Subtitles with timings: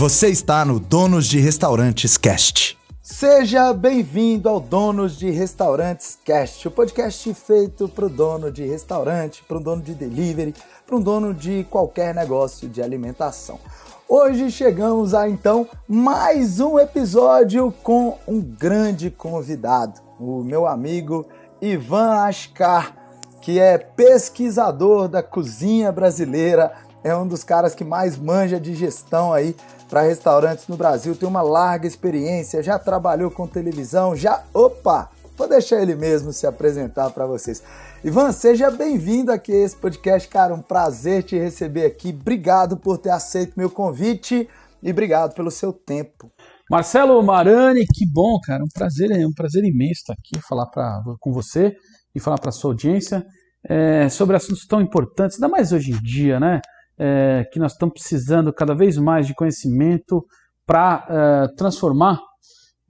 [0.00, 2.78] Você está no Donos de Restaurantes Cast.
[3.02, 9.44] Seja bem-vindo ao Donos de Restaurantes Cast, o podcast feito para o dono de restaurante,
[9.46, 10.54] para um dono de delivery,
[10.86, 13.60] para um dono de qualquer negócio de alimentação.
[14.08, 21.26] Hoje chegamos a então mais um episódio com um grande convidado, o meu amigo
[21.60, 22.96] Ivan Ascar,
[23.42, 26.72] que é pesquisador da cozinha brasileira,
[27.04, 29.54] é um dos caras que mais manja de gestão aí
[29.90, 34.44] para restaurantes no Brasil, tem uma larga experiência, já trabalhou com televisão, já.
[34.54, 35.10] Opa!
[35.36, 37.60] Vou deixar ele mesmo se apresentar para vocês.
[38.04, 40.54] Ivan, seja bem-vindo aqui a esse podcast, cara.
[40.54, 42.10] Um prazer te receber aqui.
[42.10, 44.48] Obrigado por ter aceito meu convite
[44.80, 46.30] e obrigado pelo seu tempo.
[46.70, 48.62] Marcelo Marani, que bom, cara.
[48.62, 51.74] Um prazer, é um prazer imenso estar aqui, falar pra, com você
[52.14, 53.26] e falar para sua audiência
[53.68, 56.60] é, sobre assuntos tão importantes, ainda mais hoje em dia, né?
[57.02, 60.22] É, que nós estamos precisando cada vez mais de conhecimento
[60.66, 62.20] para é, transformar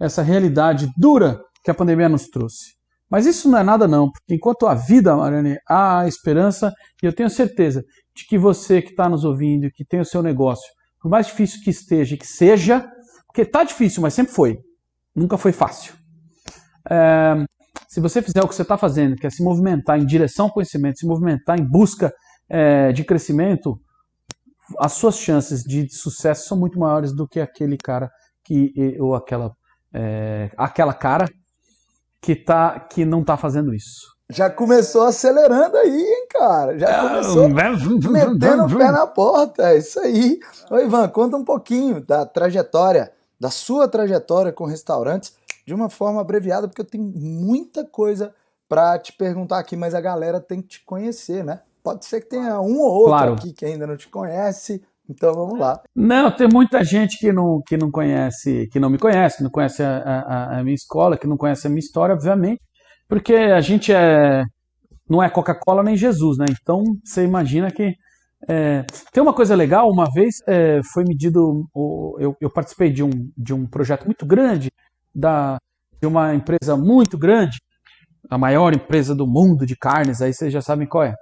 [0.00, 2.74] essa realidade dura que a pandemia nos trouxe.
[3.08, 7.12] Mas isso não é nada não, porque enquanto há vida, Mariane, há esperança e eu
[7.12, 10.68] tenho certeza de que você que está nos ouvindo, que tem o seu negócio,
[11.00, 12.88] por mais difícil que esteja, que seja,
[13.26, 14.58] porque está difícil, mas sempre foi,
[15.14, 15.94] nunca foi fácil.
[16.88, 17.44] É,
[17.88, 20.52] se você fizer o que você está fazendo, que é se movimentar em direção ao
[20.52, 22.12] conhecimento, se movimentar em busca
[22.48, 23.80] é, de crescimento,
[24.78, 28.10] as suas chances de sucesso são muito maiores do que aquele cara
[28.44, 29.52] que ou aquela
[29.92, 31.26] é, aquela cara
[32.20, 34.18] que, tá, que não tá fazendo isso.
[34.28, 36.78] Já começou acelerando aí, hein, cara?
[36.78, 39.70] Já é, começou metendo o pé na porta.
[39.70, 40.38] É isso aí.
[40.70, 45.34] Ô, Ivan, conta um pouquinho da trajetória, da sua trajetória com restaurantes,
[45.66, 48.32] de uma forma abreviada, porque eu tenho muita coisa
[48.68, 51.62] para te perguntar aqui, mas a galera tem que te conhecer, né?
[51.82, 53.32] Pode ser que tenha um ou outro claro.
[53.34, 54.82] aqui que ainda não te conhece.
[55.08, 55.80] Então vamos lá.
[55.94, 59.82] Não, tem muita gente que não, que não conhece, que não me conhece, não conhece
[59.82, 62.62] a, a, a minha escola, que não conhece a minha história, obviamente,
[63.08, 64.44] porque a gente é
[65.08, 66.46] não é Coca-Cola nem Jesus, né?
[66.62, 67.96] Então você imagina que
[68.48, 73.02] é, tem uma coisa legal, uma vez é, foi medido, o, eu, eu, participei de
[73.02, 74.70] um, de um projeto muito grande,
[75.12, 75.58] da,
[76.00, 77.58] de uma empresa muito grande,
[78.30, 81.14] a maior empresa do mundo de carnes, aí vocês já sabem qual é.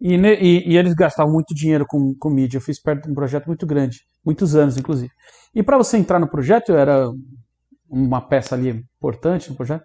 [0.00, 2.56] E, e, e, eles gastavam muito dinheiro com, com mídia.
[2.56, 5.10] Eu fiz perto de um projeto muito grande, muitos anos, inclusive.
[5.54, 7.10] E para você entrar no projeto, era
[7.88, 9.84] uma peça ali importante no projeto.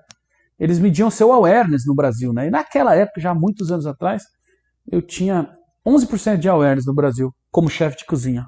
[0.60, 2.48] Eles mediam seu awareness no Brasil, né?
[2.48, 4.24] E naquela época, já muitos anos atrás,
[4.90, 5.50] eu tinha
[5.86, 8.46] 11% de awareness no Brasil como chefe de cozinha.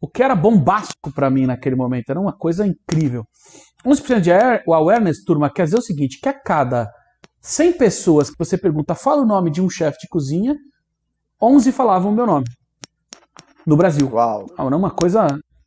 [0.00, 3.24] O que era bombástico para mim naquele momento, era uma coisa incrível.
[3.84, 6.90] 11% de awareness, turma, quer dizer o seguinte, que a cada
[7.42, 10.56] 100 pessoas que você pergunta, fala o nome de um chefe de cozinha,
[11.40, 12.46] 11 falavam o meu nome.
[13.66, 14.08] No Brasil.
[14.12, 14.46] Uau.
[14.56, 15.26] Ah, uma coisa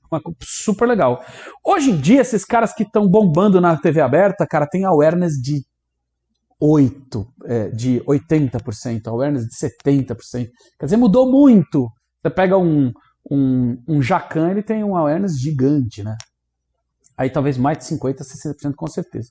[0.09, 1.23] uma, super legal.
[1.63, 5.65] Hoje em dia, esses caras que estão bombando na TV aberta, cara, tem awareness de
[6.59, 10.49] 8, é, de 80%, awareness de 70%.
[10.79, 11.89] Quer dizer, mudou muito.
[12.21, 12.93] Você pega um,
[13.29, 16.15] um, um Jacan, ele tem um awareness gigante, né?
[17.17, 19.29] Aí talvez mais de 50%, 60% com certeza.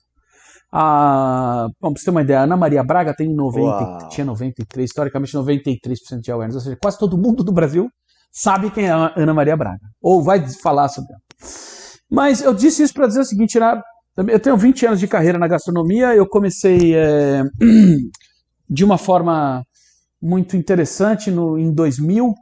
[0.71, 5.33] A, pra você ter uma ideia, a Ana Maria Braga tem 90, tinha 93, historicamente
[5.33, 7.89] 93% de awareness, ou seja, quase todo mundo do Brasil
[8.31, 11.21] sabe quem é a Ana Maria Braga, ou vai falar sobre ela.
[12.11, 13.81] Mas eu disse isso para dizer o seguinte, né?
[14.17, 17.43] eu tenho 20 anos de carreira na gastronomia, eu comecei é,
[18.69, 19.63] de uma forma
[20.21, 22.33] muito interessante no, em 2000,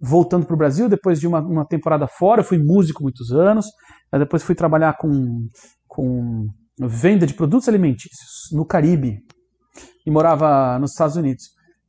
[0.00, 3.66] voltando para o Brasil, depois de uma, uma, temporada fora, eu fui músico muitos anos,
[4.12, 5.46] depois fui trabalhar com,
[5.86, 6.46] com
[6.80, 9.18] venda de produtos alimentícios no Caribe
[10.06, 11.46] e morava nos Estados Unidos.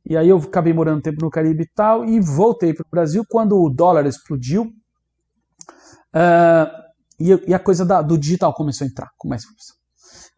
[0.08, 2.90] E aí eu acabei morando um tempo no Caribe e tal e voltei para o
[2.90, 6.70] Brasil quando o dólar explodiu uh,
[7.18, 9.74] e, e, a coisa da, do digital começou a entrar com mais força.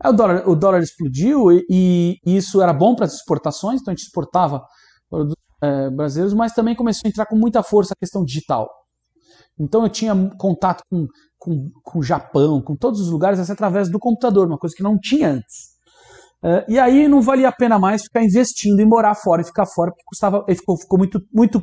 [0.00, 3.92] Aí o dólar, o dólar explodiu e, e isso era bom para as exportações, então
[3.92, 4.64] a gente exportava
[5.08, 8.68] produtos uh, brasileiros, mas também começou a entrar com muita força a questão digital.
[9.62, 11.06] Então eu tinha contato com,
[11.38, 14.82] com, com o Japão, com todos os lugares, assim, através do computador, uma coisa que
[14.82, 15.72] não tinha antes.
[16.42, 19.64] Uh, e aí não valia a pena mais ficar investindo e morar fora e ficar
[19.66, 21.62] fora, porque custava, ficou, ficou muito, muito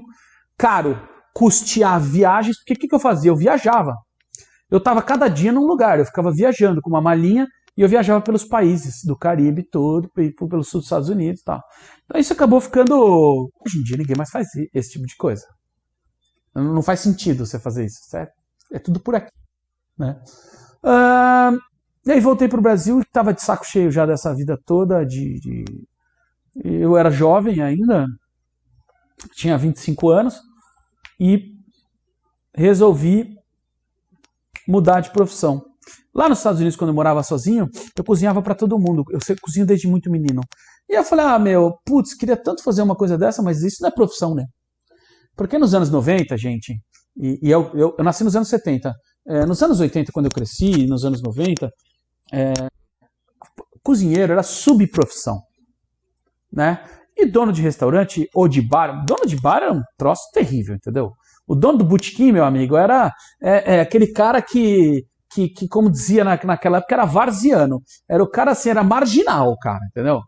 [0.58, 0.98] caro
[1.34, 3.30] custear viagens, porque o que, que eu fazia?
[3.30, 3.94] Eu viajava.
[4.72, 7.48] Eu estava cada dia num lugar, eu ficava viajando com uma malinha
[7.78, 11.62] e eu viajava pelos países do Caribe todo, pelo sul dos Estados Unidos e tal.
[12.06, 13.50] Então isso acabou ficando.
[13.66, 15.46] Hoje em dia ninguém mais faz esse tipo de coisa.
[16.60, 18.34] Não faz sentido você fazer isso, certo?
[18.72, 19.32] É tudo por aqui.
[19.98, 20.20] Né?
[20.84, 21.60] Uh,
[22.06, 25.06] e aí voltei para o Brasil e estava de saco cheio já dessa vida toda.
[25.06, 25.66] De, de,
[26.64, 28.06] Eu era jovem ainda,
[29.34, 30.40] tinha 25 anos,
[31.20, 31.56] e
[32.56, 33.38] resolvi
[34.68, 35.66] mudar de profissão.
[36.14, 39.04] Lá nos Estados Unidos, quando eu morava sozinho, eu cozinhava para todo mundo.
[39.10, 40.42] Eu cozinho desde muito menino.
[40.90, 43.90] E eu falei, ah, meu, putz, queria tanto fazer uma coisa dessa, mas isso não
[43.90, 44.46] é profissão, né?
[45.40, 46.82] Porque nos anos 90, gente,
[47.16, 48.94] e, e eu, eu, eu, nasci nos anos 70,
[49.26, 51.72] é, nos anos 80, quando eu cresci, nos anos 90,
[52.34, 52.52] é,
[53.82, 55.40] cozinheiro era subprofissão,
[56.52, 56.84] né?
[57.16, 61.14] E dono de restaurante ou de bar, dono de bar era um troço terrível, entendeu?
[61.48, 63.10] O dono do botequim, meu amigo, era
[63.42, 67.82] é, é, aquele cara que, que, que, como dizia na, naquela época, era varziano.
[68.10, 70.20] Era o cara assim, era marginal, cara, entendeu?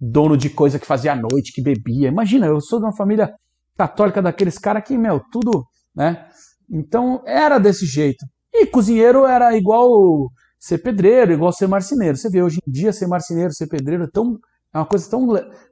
[0.00, 2.08] Dono de coisa que fazia à noite, que bebia.
[2.08, 3.32] Imagina, eu sou de uma família
[3.78, 5.64] católica daqueles caras que, meu, tudo,
[5.94, 6.28] né?
[6.68, 8.26] Então era desse jeito.
[8.52, 10.28] E cozinheiro era igual
[10.58, 12.16] ser pedreiro, igual ser marceneiro.
[12.16, 14.36] Você vê, hoje em dia ser marceneiro, ser pedreiro é, tão,
[14.74, 15.26] é uma coisa tão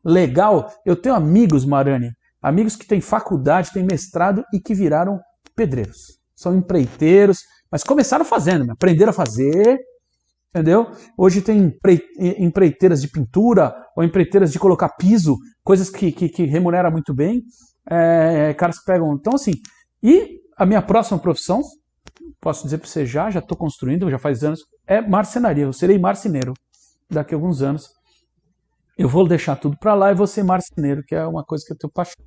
[0.04, 0.70] legal.
[0.84, 2.10] Eu tenho amigos, Marani,
[2.40, 5.18] amigos que têm faculdade, têm mestrado e que viraram
[5.56, 6.18] pedreiros.
[6.36, 9.78] São empreiteiros, mas começaram fazendo, aprenderam a fazer,
[10.50, 10.86] entendeu?
[11.18, 11.74] Hoje tem
[12.38, 17.42] empreiteiras de pintura ou empreiteiras de colocar piso, coisas que, que, que remuneram muito bem.
[17.88, 19.14] É, caras que pegam.
[19.14, 19.52] Então, assim,
[20.02, 21.62] e a minha próxima profissão
[22.40, 25.64] posso dizer para você já, já estou construindo, já faz anos, é marcenaria.
[25.64, 26.54] Eu serei marceneiro
[27.10, 27.88] daqui a alguns anos.
[28.96, 31.72] Eu vou deixar tudo para lá e vou ser marceneiro, que é uma coisa que
[31.72, 32.24] eu tenho paixão.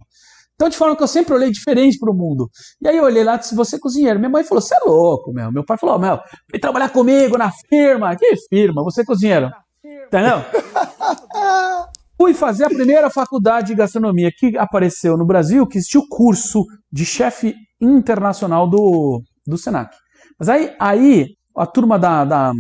[0.54, 2.50] Então, de forma que eu sempre olhei diferente para o mundo.
[2.82, 4.20] E aí eu olhei lá e disse, você é cozinheiro.
[4.20, 5.52] Minha mãe falou, você é louco, meu.
[5.54, 6.20] Meu pai falou, meu,
[6.52, 8.14] vem trabalhar comigo na firma.
[8.18, 8.84] Que firma?
[8.84, 9.50] Você é cozinheiro.
[9.82, 10.44] Entendeu?
[12.19, 16.66] Fui fazer a primeira faculdade de gastronomia que apareceu no Brasil, que existiu o curso
[16.92, 19.95] de chefe internacional do, do Senac.
[20.38, 22.51] Mas aí, aí a turma da, da,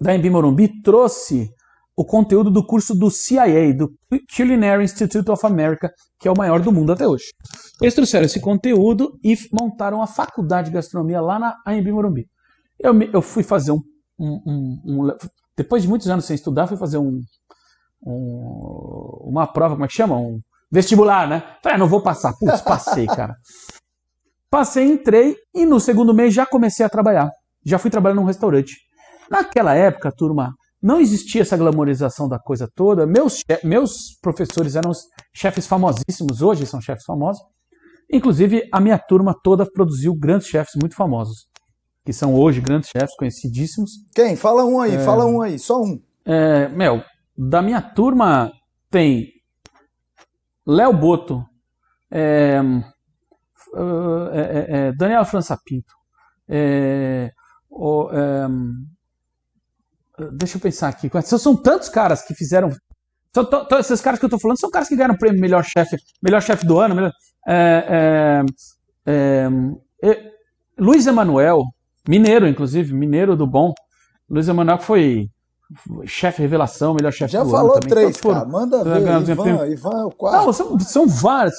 [0.00, 1.50] da Embi Morumbi trouxe
[1.96, 3.92] o conteúdo do curso do CIA, do
[4.36, 5.90] Culinary Institute of America,
[6.20, 7.24] que é o maior do mundo até hoje.
[7.82, 12.24] Eles trouxeram esse conteúdo e montaram a faculdade de gastronomia lá na AMB Morumbi.
[12.78, 13.82] Eu, eu fui fazer um,
[14.16, 15.16] um, um, um,
[15.56, 17.20] Depois de muitos anos sem estudar, fui fazer um,
[18.02, 20.16] uma prova, como é que chama?
[20.16, 21.40] Um vestibular, né?
[21.62, 22.32] Falei, ah, não vou passar.
[22.38, 23.34] Putz, passei, cara.
[24.50, 27.30] Passei, entrei e no segundo mês já comecei a trabalhar.
[27.64, 28.76] Já fui trabalhar num restaurante.
[29.30, 33.06] Naquela época, turma, não existia essa glamorização da coisa toda.
[33.06, 34.90] Meus, meus professores eram
[35.32, 37.42] chefes famosíssimos, hoje são chefes famosos.
[38.12, 41.46] Inclusive, a minha turma toda produziu grandes chefes muito famosos,
[42.04, 43.90] que são hoje grandes chefes conhecidíssimos.
[44.12, 44.34] Quem?
[44.34, 46.00] Fala um aí, é, fala um aí, só um.
[46.24, 47.02] É, meu,
[47.42, 48.52] da minha turma
[48.90, 49.32] tem
[50.66, 51.42] Léo Boto,
[52.10, 55.94] é, uh, é, é, Daniel França Pinto.
[56.46, 57.32] É,
[60.32, 61.10] deixa eu pensar aqui.
[61.22, 62.70] São tantos caras que fizeram.
[63.34, 63.48] São
[63.78, 66.42] esses caras que eu estou falando são caras que ganharam o prêmio melhor chefe, melhor
[66.42, 66.94] chefe do ano.
[66.94, 67.12] Melhor,
[70.78, 71.62] Luiz Emanuel,
[72.06, 73.72] mineiro, inclusive, mineiro do bom.
[74.28, 75.30] Luiz Emanuel foi
[76.06, 77.66] chefe revelação, melhor chefe do falou ano.
[77.66, 78.46] Já falou três, então, cara.
[78.46, 79.30] Manda ver.
[79.30, 80.46] Ivan, Ivan é o quarto.
[80.46, 81.54] Não, são, são vários.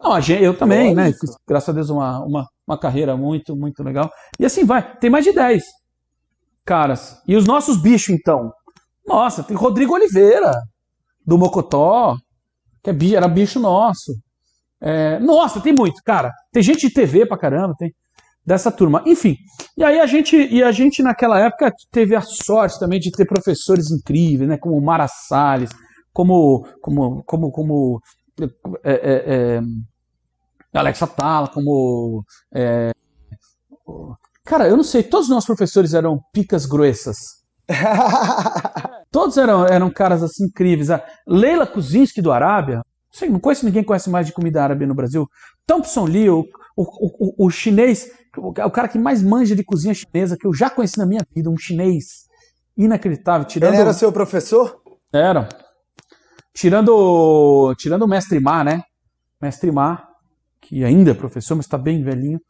[0.00, 1.12] Não, eu também, né?
[1.46, 4.10] Graças a Deus, uma, uma, uma carreira muito, muito legal.
[4.38, 4.96] E assim vai.
[4.98, 5.64] Tem mais de 10
[6.64, 7.22] caras.
[7.26, 8.52] E os nossos bichos, então?
[9.06, 10.52] Nossa, tem Rodrigo Oliveira,
[11.26, 12.14] do Mocotó,
[12.82, 14.12] que é, era bicho nosso.
[14.80, 16.30] É, nossa, tem muito, cara.
[16.52, 17.92] Tem gente de TV pra caramba, tem
[18.48, 19.02] dessa turma.
[19.04, 19.36] Enfim,
[19.76, 23.26] e aí a gente, e a gente naquela época teve a sorte também de ter
[23.26, 25.68] professores incríveis, né, como Mara Salles,
[26.14, 28.00] como, como, como, como
[28.82, 29.60] é, é, é,
[30.72, 32.24] Alexa Tala, como
[32.54, 32.90] é,
[34.46, 37.18] Cara, eu não sei, todos os nossos professores eram picas gruesas.
[39.12, 40.90] todos eram, eram caras assim incríveis.
[40.90, 44.62] A Leila Kuzinski do Arábia, não, sei, não conheço ninguém que conhece mais de comida
[44.62, 45.28] árabe no Brasil.
[45.66, 50.36] Thompson Lee, o, o, o, o chinês o cara que mais manja de cozinha chinesa
[50.36, 52.26] que eu já conheci na minha vida, um chinês
[52.76, 53.46] inacreditável.
[53.46, 53.74] Tirando...
[53.74, 54.80] Ele era seu professor?
[55.12, 55.48] Era.
[56.54, 58.82] Tirando, tirando o mestre Mar, né?
[59.40, 60.08] Mestre Mar,
[60.60, 62.40] que ainda é professor, mas está bem velhinho,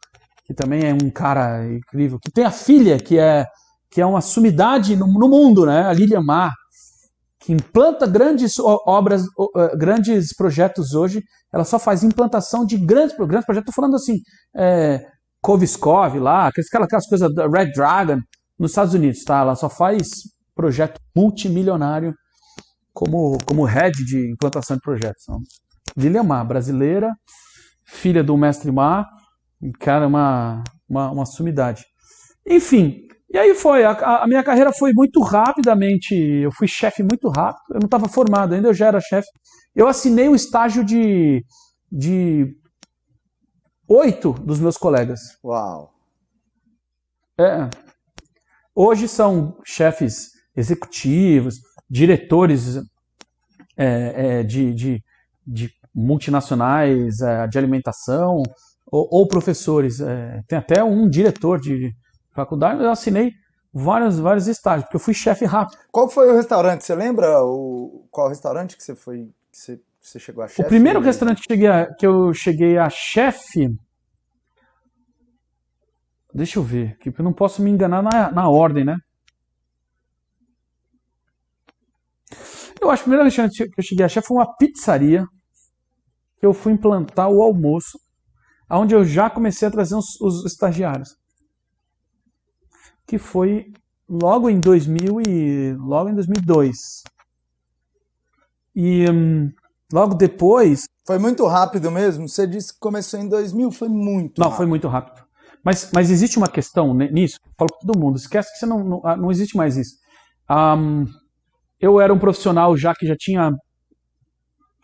[0.45, 2.19] que também é um cara incrível.
[2.19, 3.45] Que tem a filha, que é,
[3.89, 5.83] que é uma sumidade no, no mundo, né?
[5.83, 6.51] A Lilian Mar,
[7.39, 9.23] que implanta grandes obras,
[9.77, 11.23] grandes projetos hoje.
[11.53, 13.69] Ela só faz implantação de grandes, grandes projetos.
[13.69, 14.19] Estou falando assim,
[14.55, 15.05] é,
[15.41, 18.19] Koviskov lá, aquelas coisas da Red Dragon
[18.57, 19.39] nos Estados Unidos, tá?
[19.39, 20.09] Ela só faz
[20.53, 22.13] projeto multimilionário
[22.93, 25.23] como, como head de implantação de projetos.
[25.23, 25.39] Então,
[25.95, 27.11] Lilian Mar, brasileira,
[27.85, 29.07] filha do mestre Mar,
[29.79, 31.85] cara, uma, uma, uma sumidade.
[32.45, 37.29] Enfim, e aí foi, a, a, minha carreira foi muito rapidamente, eu fui chefe muito
[37.29, 39.27] rápido, eu não estava formado ainda, eu já era chefe.
[39.75, 41.45] Eu assinei o estágio de,
[41.91, 42.47] de
[43.89, 45.37] oito dos meus colegas.
[45.43, 45.91] Uau!
[47.39, 47.69] É.
[48.75, 52.77] Hoje são chefes executivos, diretores
[53.75, 55.03] é, é, de, de,
[55.45, 58.43] de, multinacionais é, de alimentação
[58.85, 59.99] ou, ou professores.
[59.99, 61.93] É, tem até um diretor de
[62.33, 63.33] faculdade, eu assinei
[63.73, 65.77] vários, vários estágios, porque eu fui chefe rápido.
[65.91, 66.83] Qual foi o restaurante?
[66.83, 70.61] Você lembra o, qual restaurante que você foi que você, você chegou a chefe?
[70.61, 73.69] O primeiro restaurante que, a, que eu cheguei a chefe.
[76.33, 78.97] Deixa eu ver, que eu não posso me enganar na, na ordem, né?
[82.81, 85.25] Eu acho que o primeiro restaurante que eu cheguei a chefe foi uma pizzaria
[86.39, 87.99] que eu fui implantar o almoço,
[88.69, 91.19] onde eu já comecei a trazer os, os estagiários
[93.09, 93.73] que foi
[94.07, 96.77] logo em 2000 e logo em 2002.
[98.75, 99.51] E hum,
[99.91, 100.83] logo depois.
[101.05, 102.27] Foi muito rápido mesmo.
[102.27, 104.39] Você disse que começou em 2000, foi muito.
[104.39, 104.57] Não, rápido.
[104.57, 105.23] foi muito rápido.
[105.63, 107.37] Mas, mas existe uma questão nisso.
[107.57, 108.17] Falo para todo mundo.
[108.17, 109.95] Esquece que você não, não, ah, não existe mais isso.
[110.49, 111.05] Um,
[111.79, 113.51] eu era um profissional já que já tinha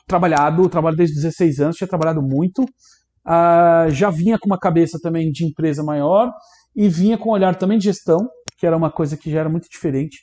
[0.08, 2.64] trabalhado, trabalho desde 16 anos, tinha trabalhado muito.
[2.64, 6.32] Uh, já vinha com uma cabeça também de empresa maior
[6.76, 8.20] e vinha com um olhar também de gestão,
[8.58, 10.20] que era uma coisa que já era muito diferente.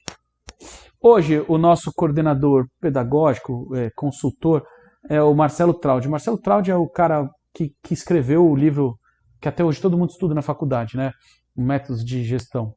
[1.00, 4.62] Hoje, o nosso coordenador pedagógico, é, consultor,
[5.08, 6.08] é o Marcelo Traud.
[6.08, 8.98] Marcelo Traud é o cara que, que escreveu o livro
[9.40, 11.12] que até hoje todo mundo estuda na faculdade, né?
[11.56, 12.74] Métodos de Gestão.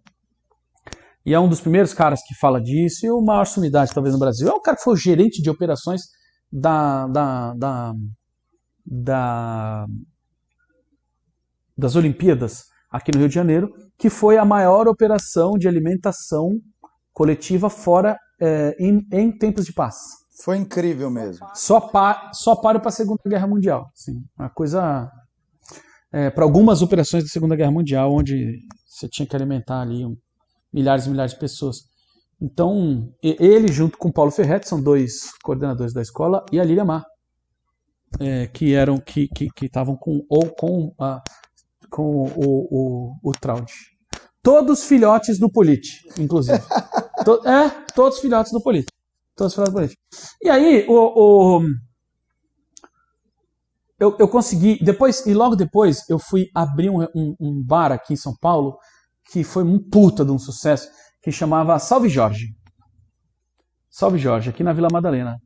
[1.26, 4.20] E é um dos primeiros caras que fala disso, e o maior sumidade talvez no
[4.20, 4.48] Brasil.
[4.48, 6.02] É o cara que foi o gerente de operações
[6.52, 7.94] da, da, da,
[8.86, 9.86] da
[11.78, 16.60] das Olimpíadas aqui no Rio de Janeiro, que foi a maior operação de alimentação
[17.12, 19.96] coletiva fora é, em, em, tempos de paz.
[20.44, 21.48] Foi incrível mesmo.
[21.54, 23.90] Só, pa, só para para a Segunda Guerra Mundial.
[23.94, 25.10] Assim, uma coisa.
[26.12, 30.16] É, para algumas operações da Segunda Guerra Mundial, onde você tinha que alimentar ali um,
[30.74, 31.78] milhares e milhares de pessoas.
[32.42, 37.04] Então, ele junto com Paulo Ferretti, são dois coordenadores da escola, e a Lília Mar,
[38.20, 39.30] é, que eram que
[39.62, 41.22] estavam com ou com a,
[41.90, 43.72] com o, o, o Traud.
[44.44, 46.60] Todos filhotes do Polite, inclusive.
[47.26, 48.95] to, é, todos filhotes do Polite.
[49.36, 49.98] Todos filhotes do Polite.
[50.42, 51.62] E aí, o, o
[54.00, 54.78] eu, eu, consegui.
[54.84, 58.78] Depois, e logo depois, eu fui abrir um, um, um, bar aqui em São Paulo
[59.32, 60.88] que foi um puta de um sucesso,
[61.22, 62.56] que chamava Salve Jorge.
[63.90, 65.38] Salve Jorge, aqui na Vila Madalena.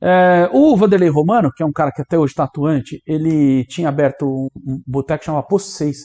[0.00, 3.88] É, o Vanderlei Romano, que é um cara que até hoje está atuante, ele tinha
[3.88, 5.98] aberto um, um boteco chamado Posto 6.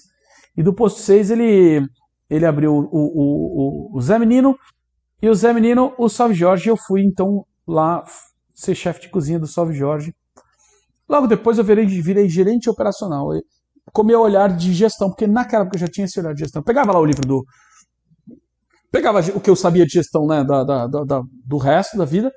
[0.55, 1.85] E do Posto 6 ele,
[2.29, 4.55] ele abriu o, o, o, o Zé Menino,
[5.21, 8.03] e o Zé Menino, o Salve Jorge, eu fui então lá
[8.53, 10.13] ser chefe de cozinha do Salve Jorge.
[11.07, 13.29] Logo depois eu virei, virei gerente operacional,
[13.93, 16.61] com meu olhar de gestão, porque naquela época eu já tinha esse olhar de gestão.
[16.61, 17.45] Pegava lá o livro do.
[18.91, 22.31] Pegava o que eu sabia de gestão né, da, da, da, do resto da vida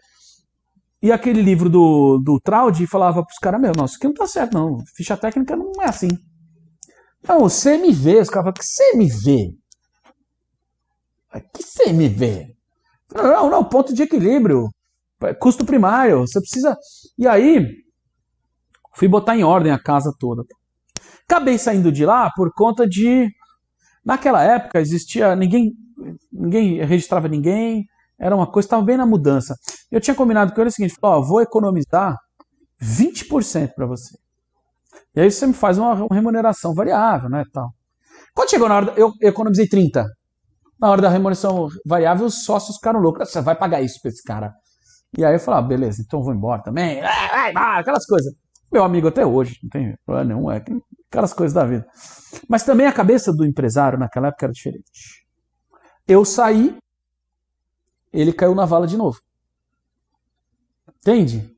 [1.03, 4.15] e aquele livro do, do Traud falava para os caras, meu, nossa, isso aqui não
[4.15, 4.79] tá certo, não.
[4.95, 6.09] Ficha técnica não é assim.
[7.21, 9.55] Então, o CMV, os caras falam, que CMV?
[11.55, 12.55] Que CMV?
[13.15, 14.69] Não, não, ponto de equilíbrio.
[15.39, 16.77] Custo primário, você precisa.
[17.19, 17.67] E aí,
[18.95, 20.43] fui botar em ordem a casa toda.
[21.29, 23.29] Acabei saindo de lá por conta de.
[24.05, 25.37] Naquela época existia.
[25.37, 25.73] Ninguém,
[26.33, 27.85] ninguém registrava ninguém,
[28.19, 29.55] era uma coisa, estava bem na mudança.
[29.91, 32.17] Eu tinha combinado com ele o seguinte: ó, vou economizar
[32.83, 34.17] 20% para você.
[35.15, 37.71] E aí você me faz uma remuneração variável, né, tal.
[38.35, 40.07] Quando chegou na hora, eu economizei 30.
[40.81, 43.31] Na hora da remuneração variável, os sócios ficaram loucos.
[43.31, 44.55] Você vai pagar isso para esse cara.
[45.17, 47.01] E aí eu falei, ah, beleza, então vou embora também.
[47.01, 48.33] Vai, vai, aquelas coisas.
[48.73, 50.65] Meu amigo até hoje, não tem problema nenhum, é
[51.11, 51.87] aquelas coisas da vida.
[52.49, 55.27] Mas também a cabeça do empresário naquela época era diferente.
[56.07, 56.77] Eu saí,
[58.13, 59.21] ele caiu na vala de novo.
[60.99, 61.50] Entende?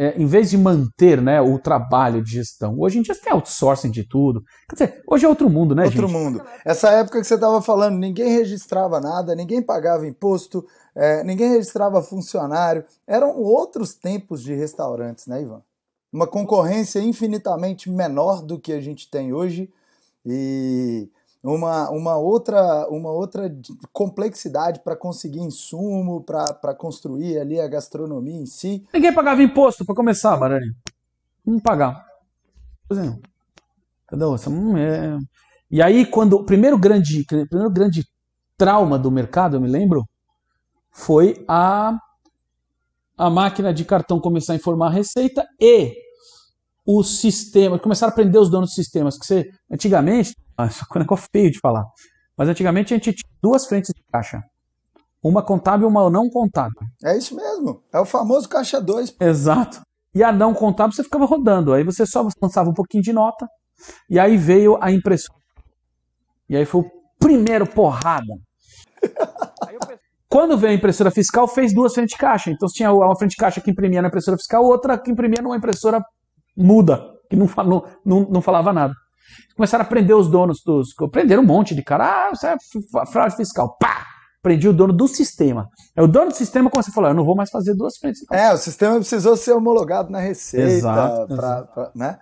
[0.00, 3.32] É, em vez de manter né, o trabalho de gestão, hoje em dia você tem
[3.32, 4.44] outsourcing de tudo.
[4.68, 6.14] Quer dizer, hoje é outro mundo, né, outro gente?
[6.14, 6.44] Outro mundo.
[6.64, 10.64] Essa época que você estava falando, ninguém registrava nada, ninguém pagava imposto,
[10.94, 12.84] é, ninguém registrava funcionário.
[13.08, 15.62] Eram outros tempos de restaurantes, né, Ivan?
[16.12, 19.68] Uma concorrência infinitamente menor do que a gente tem hoje.
[20.24, 21.10] E
[21.42, 23.54] uma, uma, outra, uma outra
[23.92, 28.84] complexidade para conseguir insumo, para construir ali a gastronomia em si.
[28.92, 30.72] Ninguém pagava imposto para começar, Barani.
[31.46, 32.04] Não pagava.
[32.86, 33.20] Entendeu?
[34.76, 35.18] É...
[35.70, 38.04] E aí, quando o primeiro grande, primeiro grande
[38.56, 40.04] trauma do mercado, eu me lembro,
[40.90, 41.96] foi a,
[43.16, 45.94] a máquina de cartão começar a informar a receita e
[46.84, 50.34] o sistema, começaram a aprender os donos de sistemas, que você, antigamente,
[50.66, 51.84] isso é um negócio feio de falar.
[52.36, 54.42] Mas antigamente a gente tinha duas frentes de caixa.
[55.22, 56.80] Uma contábil e uma não contábil.
[57.04, 57.82] É isso mesmo.
[57.92, 59.16] É o famoso caixa 2.
[59.20, 59.80] Exato.
[60.14, 61.72] E a não contábil você ficava rodando.
[61.72, 63.46] Aí você só lançava um pouquinho de nota.
[64.08, 65.38] E aí veio a impressora.
[66.48, 68.34] E aí foi o primeiro porrada.
[70.28, 72.50] Quando veio a impressora fiscal, fez duas frentes de caixa.
[72.50, 75.56] Então tinha uma frente de caixa que imprimia na impressora fiscal, outra que imprimia numa
[75.56, 76.02] impressora
[76.56, 78.92] muda, que não, não, não, não falava nada.
[79.56, 80.94] Começaram a prender os donos dos.
[81.10, 82.04] Prenderam um monte de cara.
[82.04, 82.56] Ah, você é
[83.06, 83.76] fraude fiscal.
[83.78, 84.06] Pá!
[84.40, 85.68] Prendi o dono do sistema.
[85.96, 88.24] É o dono do sistema começou a falar: eu não vou mais fazer duas frentes.
[88.30, 88.38] Não.
[88.38, 90.68] É, o sistema precisou ser homologado na Receita.
[90.68, 91.34] Exato.
[91.34, 92.18] Pra, pra, né?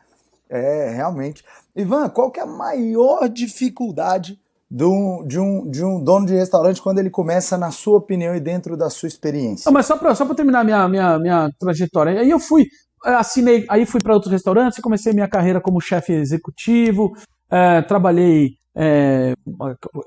[0.49, 1.45] É, realmente.
[1.75, 4.39] Ivan, qual que é a maior dificuldade
[4.71, 8.35] de um, de, um, de um dono de restaurante quando ele começa, na sua opinião
[8.35, 9.65] e dentro da sua experiência?
[9.67, 12.67] Não, mas só para só terminar minha, minha, minha trajetória, aí eu fui,
[13.15, 17.13] assinei, aí fui para outros restaurantes, comecei minha carreira como chefe executivo,
[17.51, 19.33] é, trabalhei é,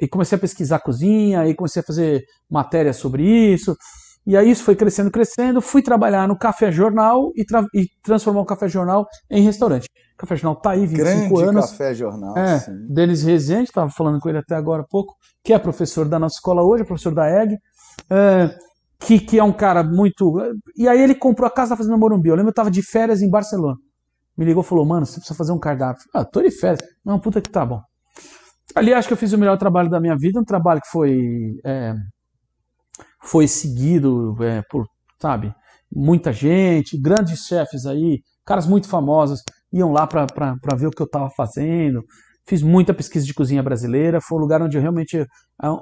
[0.02, 3.76] e comecei a pesquisar cozinha, e comecei a fazer matéria sobre isso.
[4.28, 5.62] E aí isso foi crescendo, crescendo.
[5.62, 9.88] Fui trabalhar no Café Jornal e, tra e transformar o Café Jornal em restaurante.
[10.14, 11.72] O Café Jornal tá aí, 25 Grande anos.
[11.72, 12.38] Café Jornal.
[12.38, 12.72] É, sim.
[12.90, 16.36] Denis Rezende, estava falando com ele até agora há pouco, que é professor da nossa
[16.36, 17.58] escola hoje, é professor da EG.
[18.10, 18.56] É,
[19.00, 20.38] que, que é um cara muito.
[20.76, 22.30] E aí ele comprou a casa da Fazenda Morumbi.
[22.30, 23.78] Eu lembro eu estava de férias em Barcelona.
[24.38, 26.04] Me ligou e falou: Mano, você precisa fazer um cardápio.
[26.14, 26.80] Ah, tô de férias.
[27.04, 27.82] Não, puta que tá bom.
[28.76, 31.60] Ali acho que eu fiz o melhor trabalho da minha vida, um trabalho que foi.
[31.66, 31.96] É,
[33.22, 34.86] foi seguido é, por,
[35.20, 35.54] sabe,
[35.92, 39.42] muita gente, grandes chefes aí, caras muito famosos,
[39.72, 42.04] iam lá para ver o que eu estava fazendo.
[42.46, 45.26] Fiz muita pesquisa de cozinha brasileira, foi um lugar onde realmente,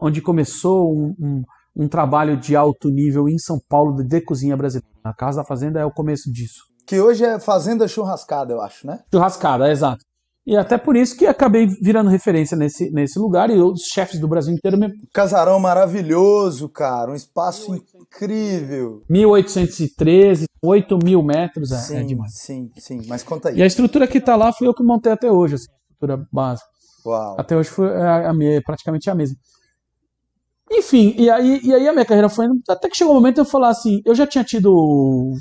[0.01, 1.43] onde começou um, um,
[1.77, 4.87] um trabalho de alto nível em São Paulo de, cozinha brasileira.
[5.03, 6.63] A Casa da Fazenda é o começo disso.
[6.85, 8.99] Que hoje é Fazenda Churrascada, eu acho, né?
[9.13, 10.03] Churrascada, exato.
[10.45, 14.29] E até por isso que acabei virando referência nesse, nesse lugar e os chefes do
[14.29, 14.89] Brasil inteiro me...
[15.13, 17.11] Casarão maravilhoso, cara.
[17.11, 18.01] Um espaço 1800...
[18.01, 19.03] incrível.
[19.09, 22.31] 1813, 8 mil metros, é, sim, é demais.
[22.33, 23.01] Sim, sim.
[23.07, 23.57] Mas conta aí.
[23.57, 26.25] E a estrutura que tá lá fui eu que montei até hoje, assim, a estrutura
[26.31, 26.69] básica.
[27.05, 27.35] Uau.
[27.37, 29.35] Até hoje foi a, a minha, praticamente a mesma.
[30.87, 33.41] Enfim, e aí, e aí a minha carreira foi até que chegou um momento de
[33.41, 35.33] eu falar assim, eu já tinha tido,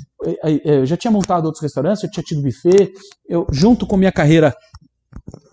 [0.65, 2.91] eu já tinha montado outros restaurantes, eu tinha tido buffet,
[3.29, 4.53] eu junto com minha carreira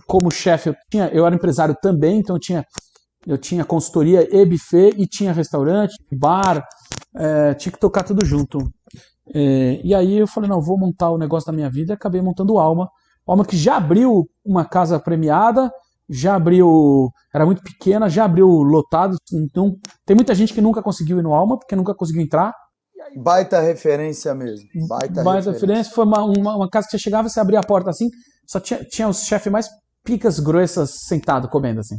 [0.05, 2.65] como chefe, eu, tinha, eu era empresário também, então eu tinha,
[3.25, 6.67] eu tinha consultoria e buffet, e tinha restaurante, bar,
[7.17, 8.59] é, tinha que tocar tudo junto.
[9.33, 12.21] É, e aí eu falei, não, vou montar o negócio da minha vida, e acabei
[12.21, 12.91] montando o Alma.
[13.25, 15.71] Alma que já abriu uma casa premiada,
[16.09, 21.19] já abriu, era muito pequena, já abriu lotado, então tem muita gente que nunca conseguiu
[21.19, 22.55] ir no Alma, porque nunca conseguiu entrar.
[23.17, 24.69] Baita referência mesmo.
[24.89, 25.53] Baita, Baita referência.
[25.53, 25.95] referência.
[25.95, 28.09] Foi uma, uma, uma, casa que você chegava, você abria a porta assim,
[28.47, 29.69] só tinha, tinha os chefes mais
[30.03, 31.97] picas grossas sentado comendo assim.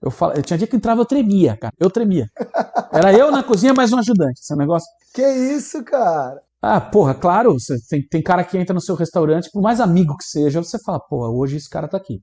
[0.00, 1.72] Eu, falo, eu tinha dia que entrava, eu tremia, cara.
[1.78, 2.26] Eu tremia.
[2.92, 4.40] Era eu na cozinha, mais um ajudante.
[4.40, 4.88] Esse negócio.
[5.14, 6.40] Que isso, cara?
[6.60, 7.52] Ah, porra, claro.
[7.52, 10.76] Você tem, tem cara que entra no seu restaurante, por mais amigo que seja, você
[10.84, 12.20] fala, porra, hoje esse cara tá aqui.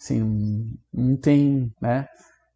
[0.00, 2.06] Assim, não tem, né?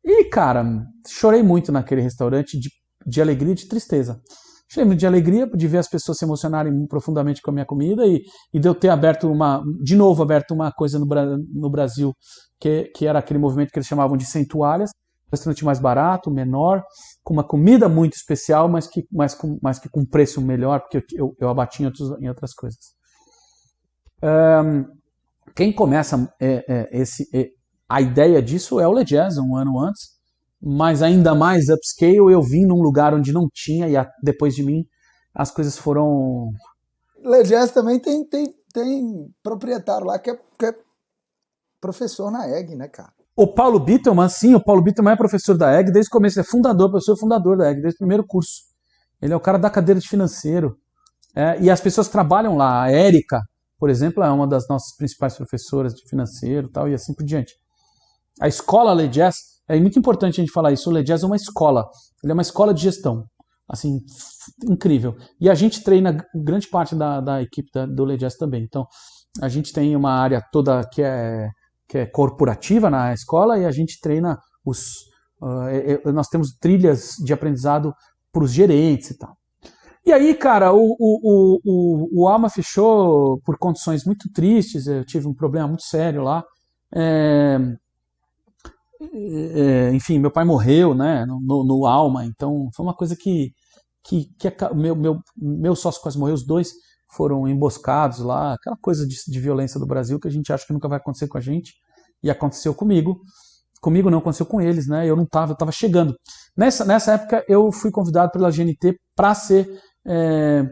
[0.05, 0.65] E, cara,
[1.07, 2.71] chorei muito naquele restaurante de,
[3.07, 4.21] de alegria e de tristeza.
[4.69, 8.23] Chorei de alegria de ver as pessoas se emocionarem profundamente com a minha comida e,
[8.55, 11.07] e de eu ter aberto uma, de novo, aberto uma coisa no,
[11.53, 12.15] no Brasil,
[12.59, 14.91] que, que era aquele movimento que eles chamavam de centuárias,
[15.31, 16.83] restaurante mais barato, menor,
[17.25, 20.99] com uma comida muito especial, mas que, mas com, mas que com preço melhor, porque
[20.99, 22.95] eu, eu, eu abati em, outros, em outras coisas.
[24.23, 24.85] Um,
[25.55, 27.51] quem começa é, é, esse, é,
[27.89, 30.11] a ideia disso é o Le Jazz, um ano antes,
[30.61, 34.63] mas ainda mais upscale, eu vim num lugar onde não tinha e a, depois de
[34.63, 34.85] mim
[35.35, 36.51] as coisas foram.
[37.19, 40.75] Le Jazz também tem, tem, tem proprietário lá que é, que é
[41.81, 43.13] professor na EG, né, cara?
[43.35, 46.45] O Paulo Bittelman, sim, o Paulo Bittelman é professor da EG desde o começo, é
[46.45, 48.63] fundador, professor fundador da EG, desde o primeiro curso.
[49.21, 50.77] Ele é o cara da cadeira de financeiro.
[51.35, 52.83] É, e as pessoas trabalham lá.
[52.83, 53.41] A Érica,
[53.83, 57.53] por exemplo, é uma das nossas principais professoras de financeiro tal, e assim por diante.
[58.41, 59.35] A escola Le Jazz
[59.69, 60.89] é muito importante a gente falar isso.
[60.89, 61.89] O Le Jazz é uma escola.
[62.23, 63.25] Ele é uma escola de gestão.
[63.69, 63.99] Assim,
[64.71, 65.17] incrível.
[65.41, 68.63] E a gente treina grande parte da, da equipe da, do Le Jazz também.
[68.63, 68.87] Então,
[69.41, 71.49] a gente tem uma área toda que é,
[71.89, 74.93] que é corporativa na escola e a gente treina os.
[75.43, 77.93] Uh, nós temos trilhas de aprendizado
[78.33, 79.37] para os gerentes e tal.
[80.05, 84.87] E aí, cara, o, o, o, o Alma fechou por condições muito tristes.
[84.87, 86.45] Eu tive um problema muito sério lá.
[86.95, 87.59] É,
[89.11, 93.53] é, enfim, meu pai morreu, né, no, no, Alma, então foi uma coisa que,
[94.05, 96.73] que, que meu, meu, meu sócio quase morreu, os dois
[97.11, 100.73] foram emboscados lá, aquela coisa de, de, violência do Brasil que a gente acha que
[100.73, 101.75] nunca vai acontecer com a gente,
[102.23, 103.21] e aconteceu comigo.
[103.81, 105.05] Comigo não aconteceu com eles, né?
[105.05, 106.15] Eu não estava, eu estava chegando.
[106.57, 109.69] Nessa, nessa época eu fui convidado pela GNT para ser
[110.07, 110.65] é,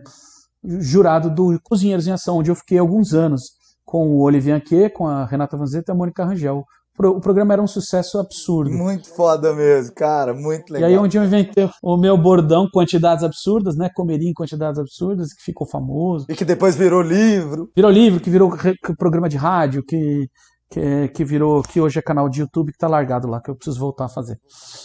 [0.62, 3.42] jurado do Cozinheiros em Ação, onde eu fiquei alguns anos
[3.84, 6.64] com o Olivier Anquet, com a Renata Vanzetta e a Mônica Rangel.
[6.98, 8.70] O programa era um sucesso absurdo.
[8.70, 10.90] Muito foda mesmo, cara, muito legal.
[10.90, 13.88] E aí onde eu inventei o meu bordão quantidades absurdas, né?
[13.94, 16.26] Comeria em quantidades absurdas, que ficou famoso.
[16.28, 17.70] E que depois virou livro.
[17.74, 18.52] Virou livro, que virou
[18.98, 20.28] programa de rádio, que,
[20.70, 23.56] que, que virou, que hoje é canal de YouTube que tá largado lá, que eu
[23.56, 24.36] preciso voltar a fazer.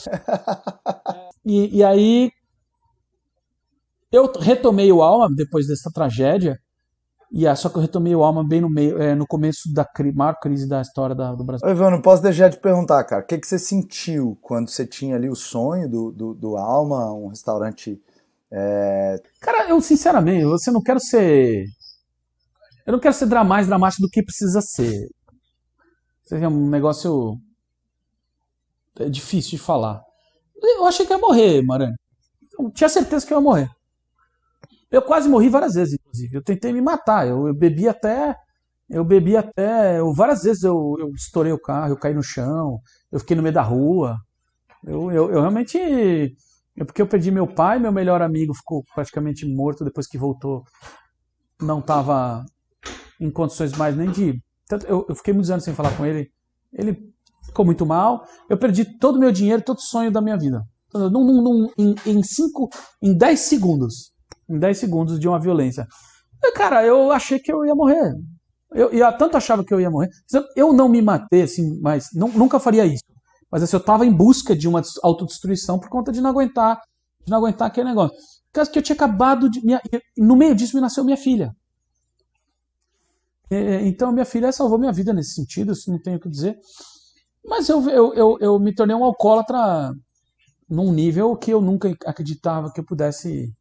[1.45, 2.31] e, e aí
[4.15, 6.59] eu retomei o Alma depois dessa tragédia,
[7.31, 9.83] e é só que eu retomei o Alma bem no meio, é, no começo da
[9.83, 11.67] cri maior crise da história da, do Brasil.
[11.67, 15.15] Ivan, não posso deixar de perguntar, cara, o que, que você sentiu quando você tinha
[15.15, 18.01] ali o sonho do, do, do Alma, um restaurante.
[18.51, 19.21] É...
[19.41, 21.65] Cara, eu sinceramente, você não quero ser.
[22.85, 25.09] Eu não quero ser mais dramático do que precisa ser.
[26.31, 27.37] É um negócio.
[28.97, 30.01] É difícil de falar.
[30.55, 31.95] Eu achei que ia morrer, Maranhão.
[32.57, 33.69] Eu tinha certeza que eu ia morrer.
[34.95, 36.37] Eu quase morri várias vezes, inclusive.
[36.37, 37.27] Eu tentei me matar.
[37.27, 38.33] Eu, eu bebi até.
[38.89, 39.99] Eu bebi até.
[39.99, 42.79] Eu, várias vezes eu, eu estourei o carro, eu caí no chão,
[43.11, 44.15] eu fiquei no meio da rua.
[44.85, 45.77] Eu, eu, eu realmente.
[46.77, 50.63] É porque eu perdi meu pai, meu melhor amigo ficou praticamente morto depois que voltou.
[51.61, 52.45] Não estava
[53.19, 54.41] em condições mais nem de.
[54.65, 56.31] Tanto, eu, eu fiquei muitos anos sem falar com ele.
[56.71, 58.25] Ele ficou muito mal.
[58.49, 60.63] Eu perdi todo o meu dinheiro, todo o sonho da minha vida.
[60.93, 62.69] Num, num, num, em, em, cinco,
[63.01, 64.14] em 10 segundos
[64.49, 65.87] em 10 segundos de uma violência.
[66.43, 68.13] E, cara, eu achei que eu ia morrer.
[68.71, 70.09] Eu, eu tanto achava que eu ia morrer.
[70.55, 73.03] Eu não me matei, assim, mas não, nunca faria isso.
[73.49, 76.81] Mas assim, eu estava em busca de uma autodestruição por conta de não aguentar,
[77.23, 78.17] de não aguentar aquele negócio.
[78.51, 79.63] Caso que eu tinha acabado de.
[79.65, 79.81] Minha,
[80.17, 81.55] no meio disso me nasceu minha filha.
[83.83, 86.57] então minha filha salvou minha vida nesse sentido, isso não tenho o que dizer.
[87.45, 89.93] Mas eu, eu, eu, eu me tornei um alcoólatra
[90.69, 93.53] num nível que eu nunca acreditava que eu pudesse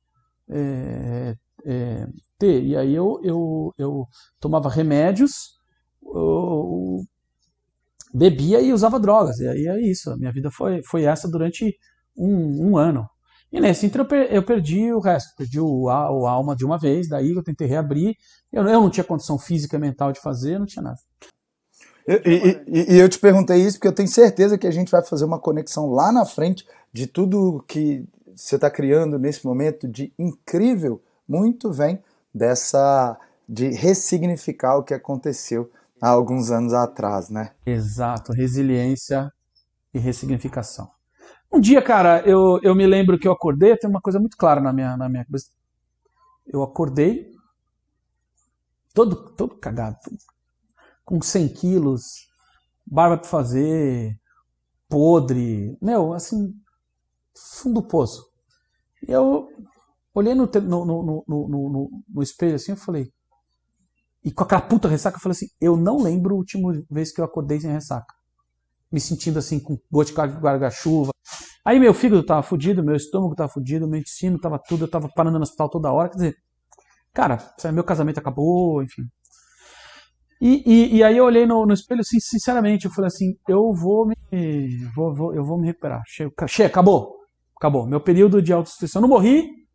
[0.48, 2.06] é, é,
[2.38, 2.62] ter.
[2.62, 4.06] E aí eu, eu, eu
[4.40, 5.58] tomava remédios,
[6.02, 7.04] eu,
[8.12, 9.38] bebia e usava drogas.
[9.38, 10.10] E aí é isso.
[10.10, 11.76] A minha vida foi, foi essa durante
[12.16, 13.08] um, um ano.
[13.52, 17.30] E nesse então eu perdi o resto, perdi o, o alma de uma vez, daí
[17.30, 18.16] eu tentei reabrir.
[18.52, 20.98] Eu, eu não tinha condição física e mental de fazer, não tinha nada.
[22.06, 25.02] E, e, e, eu te perguntei isso porque eu tenho certeza que a gente vai
[25.02, 28.04] fazer uma conexão lá na frente de tudo que
[28.34, 32.02] você está criando nesse momento de incrível, muito vem
[32.34, 33.18] dessa
[33.48, 35.70] de ressignificar o que aconteceu
[36.00, 37.52] há alguns anos atrás, né?
[37.64, 39.32] Exato, resiliência
[39.92, 40.90] e ressignificação.
[41.52, 44.60] Um dia, cara, eu, eu me lembro que eu acordei, tem uma coisa muito clara
[44.60, 45.50] na minha, na minha cabeça.
[46.46, 47.32] Eu acordei
[48.92, 49.98] todo, todo cagado,
[51.04, 52.28] com 100 quilos,
[52.86, 54.18] barba para fazer,
[54.88, 56.54] podre, meu, assim,
[57.36, 58.24] fundo do poço.
[59.06, 59.48] E eu
[60.14, 63.12] olhei no, no, no, no, no espelho assim, eu falei.
[64.24, 67.20] E com aquela puta ressaca, eu falei assim: eu não lembro a última vez que
[67.20, 68.14] eu acordei sem ressaca.
[68.90, 71.10] Me sentindo assim, com gosto de guarda-chuva.
[71.64, 75.08] Aí meu fígado tava fudido, meu estômago tava fudido, meu intestino tava tudo, eu tava
[75.08, 76.08] parando no hospital toda hora.
[76.08, 76.36] Quer dizer,
[77.12, 77.38] cara,
[77.72, 79.02] meu casamento acabou, enfim.
[80.40, 83.72] E, e, e, aí eu olhei no, no, espelho assim, sinceramente, eu falei assim, eu
[83.72, 84.14] vou me.
[84.94, 86.02] Vou, vou, eu vou me recuperar.
[86.06, 87.23] Chega, chega acabou.
[87.64, 87.86] Acabou.
[87.86, 89.00] Meu período de autodestruição.
[89.00, 89.66] Não morri.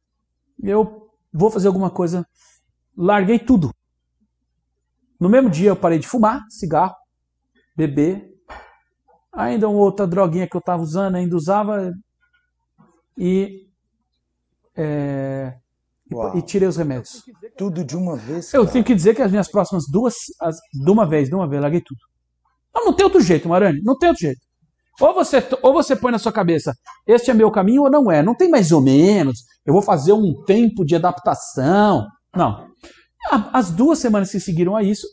[0.62, 2.23] Eu vou fazer alguma coisa.
[2.95, 3.73] Larguei tudo.
[5.19, 6.93] No mesmo dia eu parei de fumar, cigarro,
[7.75, 8.30] beber.
[9.34, 11.91] Ainda uma outra droguinha que eu estava usando, ainda usava.
[13.17, 13.67] E.
[14.75, 15.58] É,
[16.36, 17.23] e tirei os remédios.
[17.58, 18.52] Tudo de uma vez?
[18.52, 18.63] Cara.
[18.63, 20.13] Eu tenho que dizer que as minhas próximas duas.
[20.39, 21.99] As, de uma vez, de uma vez, larguei tudo.
[22.71, 23.82] Não, não tem outro jeito, Marani.
[23.84, 24.41] Não tem outro jeito.
[25.00, 26.74] Ou você, ou você põe na sua cabeça,
[27.08, 28.22] este é meu caminho ou não é.
[28.22, 32.06] Não tem mais ou menos, eu vou fazer um tempo de adaptação.
[32.36, 32.68] Não.
[33.54, 35.08] As duas semanas que seguiram a isso,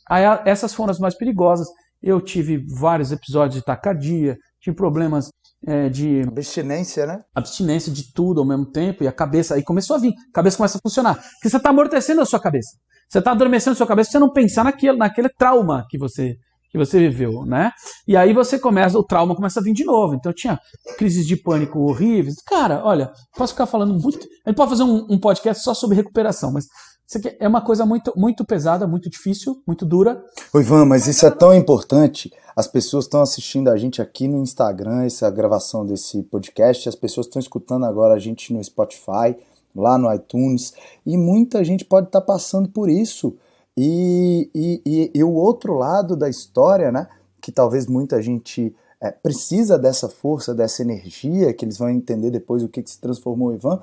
[0.44, 1.68] essas foram as mais perigosas.
[2.02, 5.30] Eu tive vários episódios de tacardia, tive problemas
[5.66, 6.22] é, de.
[6.22, 7.20] Abstinência, né?
[7.34, 10.56] Abstinência de tudo ao mesmo tempo, e a cabeça aí começou a vir, a cabeça
[10.56, 11.14] começa a funcionar.
[11.14, 12.76] Porque você está amortecendo a sua cabeça.
[13.08, 16.36] Você está adormecendo a sua cabeça, você não pensar naquele, naquele trauma que você
[16.70, 17.70] que você viveu, né?
[18.06, 20.14] E aí você começa, o trauma começa a vir de novo.
[20.14, 20.58] Então tinha
[20.98, 22.36] crises de pânico horríveis.
[22.44, 24.26] Cara, olha, posso ficar falando muito.
[24.44, 26.66] A gente pode fazer um, um podcast só sobre recuperação, mas
[27.08, 30.20] isso aqui é uma coisa muito, muito pesada, muito difícil, muito dura.
[30.52, 32.32] Oi, Ivan, mas isso é tão importante.
[32.56, 37.26] As pessoas estão assistindo a gente aqui no Instagram, essa gravação desse podcast, as pessoas
[37.26, 39.36] estão escutando agora a gente no Spotify,
[39.74, 40.72] lá no iTunes,
[41.04, 43.36] e muita gente pode estar tá passando por isso.
[43.76, 47.08] E, e, e, e, o outro lado da história, né,
[47.40, 52.62] que talvez muita gente é, precisa dessa força, dessa energia, que eles vão entender depois
[52.62, 53.80] o que, que se transformou o Ivan,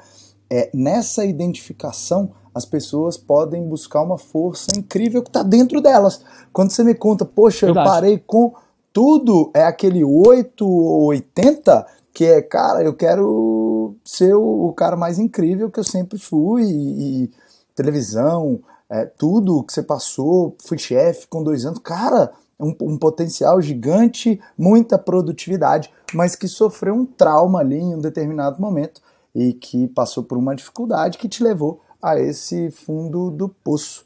[0.50, 6.22] é, nessa identificação as pessoas podem buscar uma força incrível que está dentro delas.
[6.52, 7.88] Quando você me conta, poxa, Verdade.
[7.88, 8.54] eu parei com
[8.92, 14.96] tudo, é aquele 8 ou 80, que é, cara, eu quero ser o, o, cara
[14.96, 17.32] mais incrível que eu sempre fui, e, e
[17.74, 18.60] televisão,
[18.94, 24.40] é, tudo que você passou, fui chefe com dois anos, cara, um, um, potencial gigante,
[24.56, 29.02] muita produtividade, mas que sofreu um trauma ali em um determinado momento
[29.34, 34.06] e que passou por uma dificuldade que te levou a esse fundo do poço.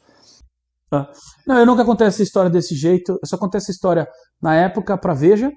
[0.90, 1.12] Ah.
[1.46, 4.08] Não, eu nunca contei essa história desse jeito, eu só contei essa história
[4.40, 5.52] na época para Veja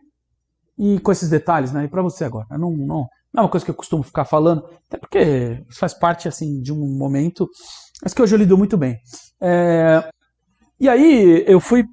[0.77, 1.85] e com esses detalhes, né?
[1.85, 2.47] E para você agora.
[2.49, 6.27] Não, não, não é uma coisa que eu costumo ficar falando, até porque faz parte
[6.27, 7.47] assim de um momento,
[8.01, 8.97] mas que hoje eu lido muito bem.
[9.41, 10.09] É...
[10.79, 11.85] E aí eu fui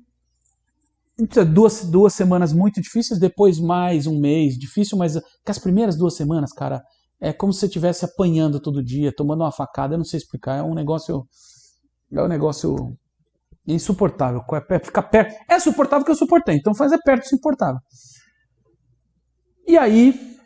[1.53, 6.15] duas, duas semanas muito difíceis, depois mais um mês difícil, mas que as primeiras duas
[6.15, 6.83] semanas, cara,
[7.21, 10.57] é como se você estivesse apanhando todo dia, tomando uma facada, eu não sei explicar,
[10.57, 11.27] é um negócio.
[12.13, 12.97] É um negócio
[13.67, 14.43] insuportável.
[14.71, 15.35] É, ficar perto.
[15.49, 17.81] É suportável que eu suportei, então faz é perto do insuportável.
[19.67, 20.38] E aí.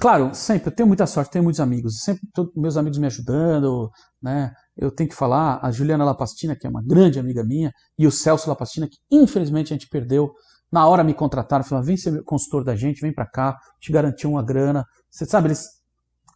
[0.00, 3.90] Claro, sempre, eu tenho muita sorte, tenho muitos amigos, sempre todos meus amigos me ajudando,
[4.22, 4.50] né?
[4.74, 8.10] Eu tenho que falar, a Juliana Lapastina, que é uma grande amiga minha, e o
[8.10, 10.32] Celso Lapastina, que infelizmente a gente perdeu
[10.74, 14.30] na hora me contrataram, falaram, vem ser consultor da gente, vem para cá, te garantiu
[14.30, 14.84] uma grana.
[15.08, 15.68] Você sabe, eles,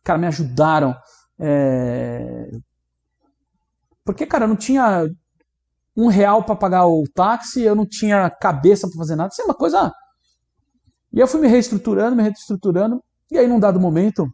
[0.04, 0.94] cara, me ajudaram.
[1.40, 2.48] É...
[4.04, 5.08] Porque, cara, eu não tinha
[5.96, 9.30] um real para pagar o táxi, eu não tinha cabeça para fazer nada.
[9.32, 9.92] Isso é uma coisa.
[11.12, 14.26] E eu fui me reestruturando, me reestruturando, e aí num dado momento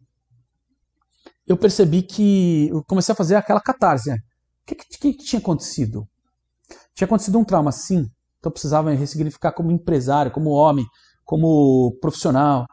[1.46, 4.11] eu percebi que eu comecei a fazer aquela catarse.
[4.11, 4.16] Né?
[4.16, 6.09] O que, que, que tinha acontecido?
[6.94, 8.07] Tinha acontecido um trauma, sim,
[8.38, 10.87] então precisava ressignificar como empresário, como homem,
[11.24, 12.66] como profissional.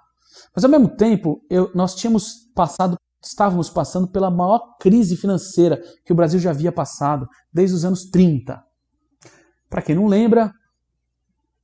[0.56, 6.14] Mas ao mesmo tempo, eu, nós tínhamos passado, estávamos passando pela maior crise financeira que
[6.14, 8.62] o Brasil já havia passado desde os anos 30.
[9.70, 10.52] Para quem não lembra,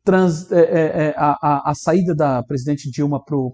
[0.08, 3.52] trans, é, é, é, a, a, saída da presidente Dilma para o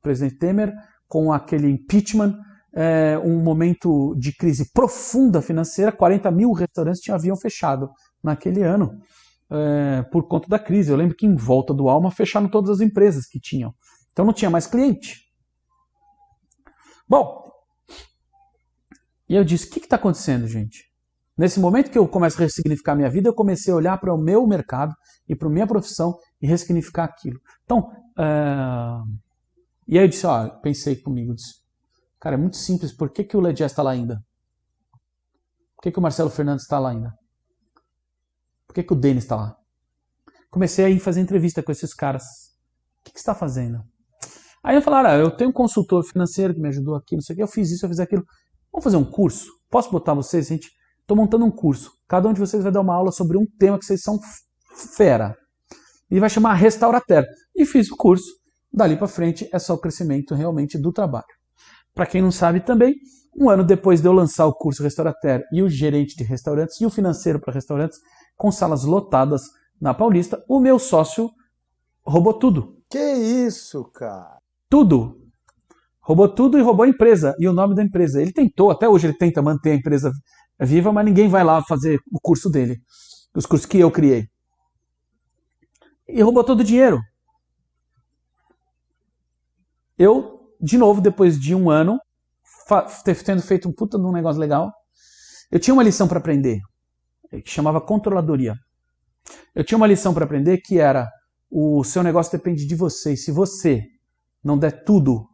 [0.00, 0.72] presidente Temer,
[1.06, 2.34] com aquele impeachment,
[2.74, 7.90] é, um momento de crise profunda financeira, 40 mil restaurantes tinham, haviam fechado
[8.24, 8.98] naquele ano
[9.50, 10.90] é, por conta da crise.
[10.90, 13.74] Eu lembro que em volta do Alma fecharam todas as empresas que tinham.
[14.10, 15.20] Então não tinha mais cliente.
[17.06, 17.50] Bom,
[19.28, 20.88] e eu disse: o que está acontecendo, gente?
[21.36, 24.18] Nesse momento que eu começo a ressignificar minha vida, eu comecei a olhar para o
[24.18, 24.94] meu mercado
[25.30, 27.40] e para minha profissão e ressignificar aquilo.
[27.64, 27.88] Então,
[28.18, 28.24] é...
[29.86, 31.54] e aí eu disse: ó, pensei comigo, disse,
[32.18, 34.20] cara, é muito simples, por que, que o Ledger está lá ainda?
[35.76, 37.14] Por que, que o Marcelo Fernandes está lá ainda?
[38.66, 39.56] Por que, que o Denis está lá?
[40.50, 42.24] Comecei a ir fazer entrevista com esses caras.
[43.00, 43.82] O que, que está fazendo?
[44.64, 47.34] Aí eu falaram, ah, eu tenho um consultor financeiro que me ajudou aqui, não sei
[47.34, 48.24] o que, eu fiz isso, eu fiz aquilo.
[48.72, 49.48] Vamos fazer um curso?
[49.70, 50.48] Posso botar vocês?
[50.48, 51.92] Gente, estou montando um curso.
[52.08, 54.18] Cada um de vocês vai dar uma aula sobre um tema que vocês são
[54.74, 55.36] fera.
[56.10, 57.24] E vai chamar Restaurater.
[57.54, 58.30] E fiz o curso.
[58.72, 61.26] Dali para frente é só o crescimento realmente do trabalho.
[61.94, 62.94] Para quem não sabe também,
[63.36, 66.86] um ano depois de eu lançar o curso Restaurater e o gerente de restaurantes e
[66.86, 67.98] o financeiro para restaurantes,
[68.36, 69.42] com salas lotadas
[69.80, 71.30] na Paulista, o meu sócio
[72.04, 72.76] roubou tudo.
[72.88, 74.38] Que isso, cara?
[74.68, 75.20] Tudo.
[76.00, 78.20] Roubou tudo e roubou a empresa e o nome da empresa.
[78.20, 80.10] Ele tentou, até hoje ele tenta manter a empresa
[80.60, 82.78] viva, mas ninguém vai lá fazer o curso dele,
[83.34, 84.26] os cursos que eu criei.
[86.12, 87.00] E roubou todo o dinheiro.
[89.98, 91.98] Eu, de novo, depois de um ano,
[93.24, 94.72] tendo feito um puta de um negócio legal,
[95.50, 96.60] eu tinha uma lição para aprender
[97.44, 98.54] que chamava controladoria.
[99.54, 101.08] Eu tinha uma lição para aprender que era
[101.50, 103.12] o seu negócio depende de você.
[103.12, 103.84] E se você
[104.42, 105.28] não der tudo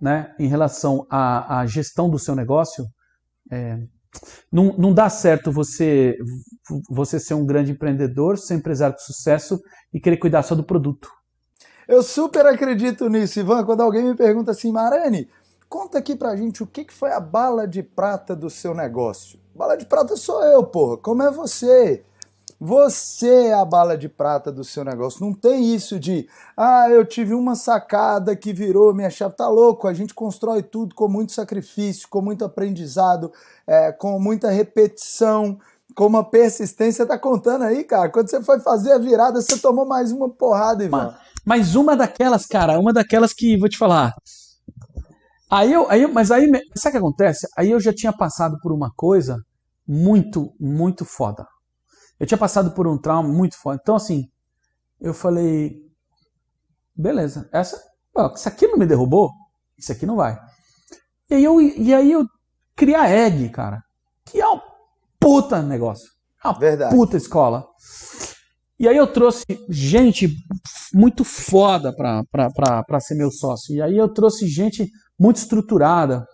[0.00, 2.84] né, em relação à, à gestão do seu negócio,
[3.50, 3.78] é,
[4.50, 6.16] não, não dá certo você,
[6.88, 9.60] você ser um grande empreendedor, ser empresário de sucesso
[9.92, 11.10] e querer cuidar só do produto.
[11.86, 13.64] Eu super acredito nisso, Ivan.
[13.64, 15.28] Quando alguém me pergunta assim, Marani,
[15.68, 19.38] conta aqui pra gente o que foi a bala de prata do seu negócio.
[19.54, 20.98] Bala de prata sou eu, porra.
[20.98, 22.04] Como é você?
[22.60, 25.24] Você é a bala de prata do seu negócio.
[25.24, 29.36] Não tem isso de, ah, eu tive uma sacada que virou minha chave.
[29.36, 29.86] Tá louco?
[29.86, 33.32] A gente constrói tudo com muito sacrifício, com muito aprendizado,
[33.66, 35.58] é, com muita repetição,
[35.94, 37.06] com uma persistência.
[37.06, 38.08] Tá contando aí, cara?
[38.08, 41.14] Quando você foi fazer a virada, você tomou mais uma porrada, Ivan.
[41.44, 44.14] Mas uma daquelas, cara, uma daquelas que, vou te falar,
[45.50, 47.48] Aí eu, aí, mas aí, sabe o que acontece?
[47.56, 49.42] Aí eu já tinha passado por uma coisa
[49.86, 51.46] muito, muito foda.
[52.18, 53.78] Eu tinha passado por um trauma muito foda.
[53.80, 54.28] Então, assim,
[55.00, 55.88] eu falei,
[56.98, 57.48] Beleza.
[57.52, 57.80] Essa,
[58.12, 59.30] ó, isso aqui não me derrubou,
[59.78, 60.36] isso aqui não vai.
[61.30, 62.26] E aí eu, e aí eu
[62.74, 63.80] criei a Egg, cara.
[64.24, 64.60] Que é um
[65.20, 66.10] puta negócio.
[66.44, 66.94] É uma Verdade.
[66.94, 67.64] puta escola.
[68.80, 70.34] E aí eu trouxe gente
[70.92, 73.76] muito foda pra, pra, pra, pra ser meu sócio.
[73.76, 76.26] E aí eu trouxe gente muito estruturada.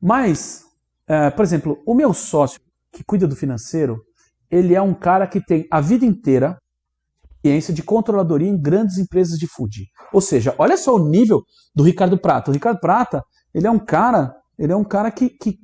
[0.00, 0.64] Mas,
[1.06, 4.02] é, por exemplo, o meu sócio que cuida do financeiro,
[4.50, 6.56] ele é um cara que tem a vida inteira
[7.46, 9.86] experiência de controladoria em grandes empresas de food.
[10.12, 11.42] Ou seja, olha só o nível
[11.74, 12.50] do Ricardo Prata.
[12.50, 13.22] O Ricardo Prata,
[13.54, 15.58] ele é um cara, ele é um cara que, que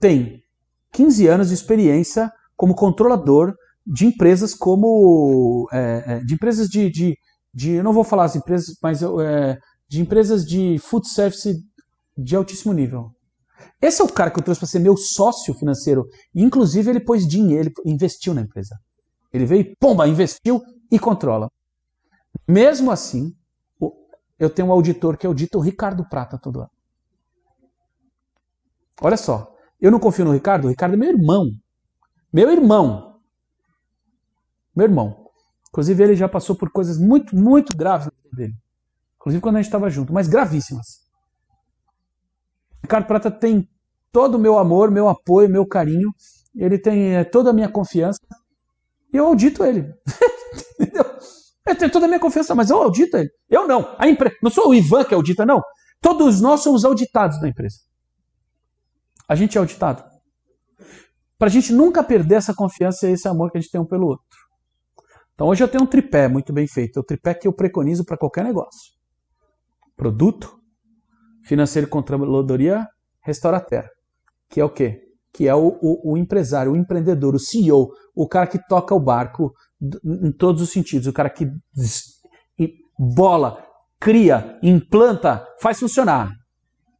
[0.00, 0.42] tem
[0.92, 3.54] 15 anos de experiência como controlador
[3.86, 7.16] de empresas como é, é, de empresas de, de,
[7.52, 9.58] de, eu não vou falar as empresas, mas é,
[9.88, 11.56] de empresas de food service
[12.16, 13.10] de altíssimo nível.
[13.80, 16.06] Esse é o cara que eu trouxe para ser meu sócio financeiro.
[16.34, 18.78] Inclusive, ele pôs dinheiro, ele investiu na empresa.
[19.32, 21.50] Ele veio e, pomba, investiu e controla.
[22.46, 23.34] Mesmo assim,
[24.38, 26.70] eu tenho um auditor que audita o Ricardo Prata todo ano.
[29.00, 31.50] Olha só, eu não confio no Ricardo, o Ricardo é meu irmão.
[32.32, 33.20] Meu irmão.
[34.74, 35.26] Meu irmão.
[35.68, 38.54] Inclusive, ele já passou por coisas muito, muito graves dele.
[39.16, 41.01] Inclusive quando a gente estava junto, mas gravíssimas.
[42.82, 43.68] Ricardo Prata tem
[44.10, 46.10] todo o meu amor, meu apoio, meu carinho.
[46.54, 48.20] Ele tem é, toda a minha confiança.
[49.12, 49.92] E eu audito ele.
[50.78, 51.04] Entendeu?
[51.66, 53.30] Ele tem toda a minha confiança, mas eu audito ele.
[53.48, 53.94] Eu não.
[53.98, 54.36] A empre...
[54.42, 55.62] Não sou o Ivan que audita, não.
[56.00, 57.76] Todos nós somos auditados na empresa.
[59.28, 60.04] A gente é auditado.
[61.38, 63.86] Para a gente nunca perder essa confiança e esse amor que a gente tem um
[63.86, 64.26] pelo outro.
[65.34, 66.98] Então hoje eu tenho um tripé muito bem feito.
[66.98, 68.92] É o tripé que eu preconizo para qualquer negócio.
[69.96, 70.61] Produto,
[71.44, 72.86] financeiro e controladoria,
[73.22, 73.88] restaurateur.
[74.48, 75.00] Que é o quê?
[75.32, 79.00] Que é o, o, o, empresário, o empreendedor, o CEO, o cara que toca o
[79.00, 79.52] barco
[80.04, 81.46] em todos os sentidos, o cara que
[82.98, 83.64] bola,
[83.98, 86.30] cria, implanta, faz funcionar.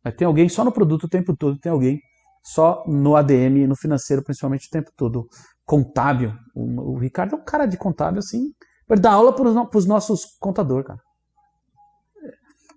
[0.05, 2.01] Mas tem alguém só no produto o tempo todo, tem alguém
[2.43, 5.29] só no ADM, no financeiro, principalmente o tempo todo.
[5.65, 6.33] Contábil.
[6.55, 8.53] O, o Ricardo é um cara de contábil, assim.
[8.91, 11.01] Ele dá aula para os nossos contadores, cara.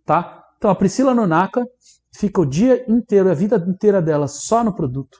[0.05, 0.44] Tá?
[0.65, 1.63] Então a Priscila Nonaka
[2.11, 5.19] fica o dia inteiro, a vida inteira dela só no produto.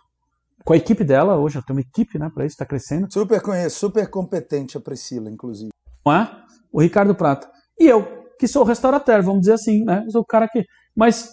[0.65, 3.05] Com a equipe dela, hoje ela tem uma equipe, né, para isso, está crescendo.
[3.13, 5.69] Super conheço, super competente a Priscila, inclusive.
[6.03, 6.43] Não é?
[6.73, 7.47] O Ricardo Prata.
[7.79, 10.01] E eu, que sou o restaurateur, vamos dizer assim, né?
[10.08, 10.65] Eu sou o cara que.
[10.95, 11.29] Mas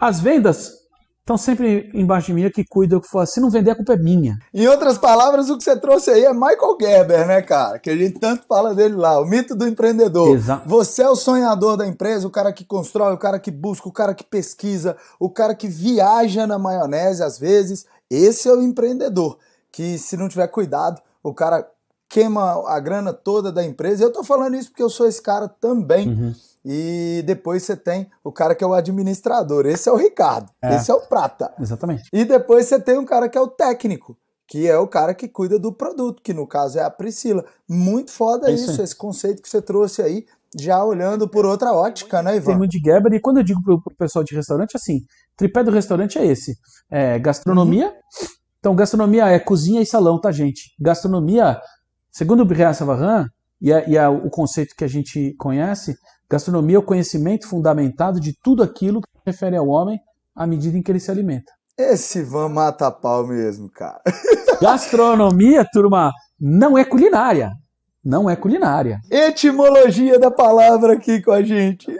[0.00, 0.72] as vendas
[1.28, 3.26] estão sempre embaixo de mim, que cuida, eu que for.
[3.26, 4.38] Se não vender, a culpa é minha.
[4.52, 7.78] Em outras palavras, o que você trouxe aí é Michael Gerber, né, cara?
[7.78, 10.34] Que a gente tanto fala dele lá, o mito do empreendedor.
[10.34, 10.66] Exato.
[10.66, 13.92] Você é o sonhador da empresa, o cara que constrói, o cara que busca, o
[13.92, 17.84] cara que pesquisa, o cara que viaja na maionese às vezes.
[18.10, 19.38] Esse é o empreendedor.
[19.70, 21.68] Que se não tiver cuidado, o cara
[22.08, 24.02] queima a grana toda da empresa.
[24.02, 26.08] Eu tô falando isso porque eu sou esse cara também.
[26.08, 26.34] Uhum.
[26.70, 29.64] E depois você tem o cara que é o administrador.
[29.64, 30.50] Esse é o Ricardo.
[30.60, 30.76] É.
[30.76, 31.50] Esse é o Prata.
[31.58, 32.10] Exatamente.
[32.12, 35.26] E depois você tem um cara que é o técnico, que é o cara que
[35.26, 37.42] cuida do produto, que no caso é a Priscila.
[37.66, 40.26] Muito foda É isso isso, esse conceito que você trouxe aí,
[40.58, 42.58] já olhando por outra ótica, né, Tem Ivan?
[42.58, 45.06] muito de Gerber, e quando eu digo pro, pro pessoal de restaurante, assim,
[45.38, 46.58] tripé do restaurante é esse.
[46.90, 47.94] É gastronomia.
[48.58, 50.74] Então, gastronomia é cozinha e salão, tá, gente?
[50.78, 51.58] Gastronomia,
[52.10, 53.26] segundo o Brian Savarin,
[53.60, 55.96] e, é, e é o conceito que a gente conhece,
[56.30, 59.98] gastronomia é o conhecimento fundamentado de tudo aquilo que se refere ao homem
[60.34, 61.52] à medida em que ele se alimenta.
[61.76, 64.00] Esse Ivan mata pau mesmo, cara.
[64.60, 67.52] Gastronomia, turma, não é culinária.
[68.04, 68.98] Não é culinária.
[69.10, 71.86] Etimologia da palavra aqui com a gente.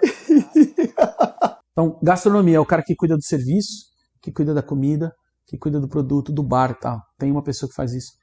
[1.72, 3.84] Então, gastronomia é o cara que cuida do serviço,
[4.20, 5.12] que cuida da comida,
[5.46, 6.98] que cuida do produto, do bar e tal.
[7.16, 8.14] Tem uma pessoa que faz isso.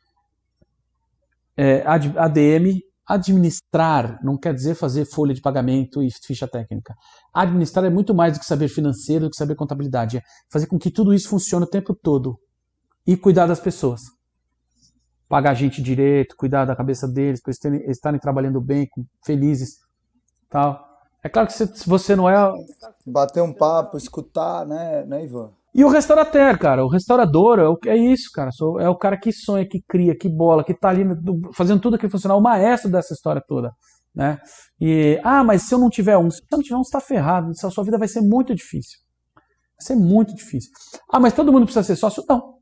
[1.55, 6.95] É, ad- ADM, administrar, não quer dizer fazer folha de pagamento e ficha técnica.
[7.33, 10.17] Administrar é muito mais do que saber financeiro, do que saber contabilidade.
[10.17, 12.39] É fazer com que tudo isso funcione o tempo todo.
[13.05, 14.01] E cuidar das pessoas.
[15.29, 18.89] Pagar a gente direito, cuidar da cabeça deles, para eles estarem trabalhando bem,
[19.23, 19.79] felizes.
[20.49, 20.83] Tal.
[21.23, 22.35] É claro que se você não é
[23.05, 25.51] Bater um papo, escutar, né, né Ivan?
[25.75, 28.49] E o restaurateur, cara, o restaurador é, o- é isso, cara.
[28.79, 31.03] É o cara que sonha, que cria, que bola, que tá ali
[31.53, 33.71] fazendo tudo aquilo funcionar, o maestro dessa história toda,
[34.15, 34.39] né?
[34.79, 37.01] E, ah, mas se eu não tiver um, se eu não tiver um, você tá
[37.01, 38.99] ferrado, a sua vida vai ser muito difícil.
[39.77, 40.71] Vai ser muito difícil.
[41.11, 42.23] Ah, mas todo mundo precisa ser sócio?
[42.29, 42.55] Não.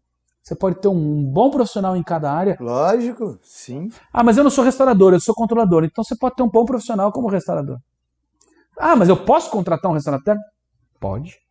[0.44, 2.58] Você pode ter um bom profissional em cada área.
[2.60, 3.90] Lógico, sim.
[4.12, 5.86] Ah, mas eu não sou restaurador, eu sou controlador.
[5.86, 7.78] Então você pode ter um bom profissional como restaurador.
[8.78, 10.36] Ah, mas eu posso contratar um restaurateur?
[11.00, 11.43] Pode.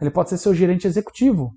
[0.00, 1.54] Ele pode ser seu gerente executivo.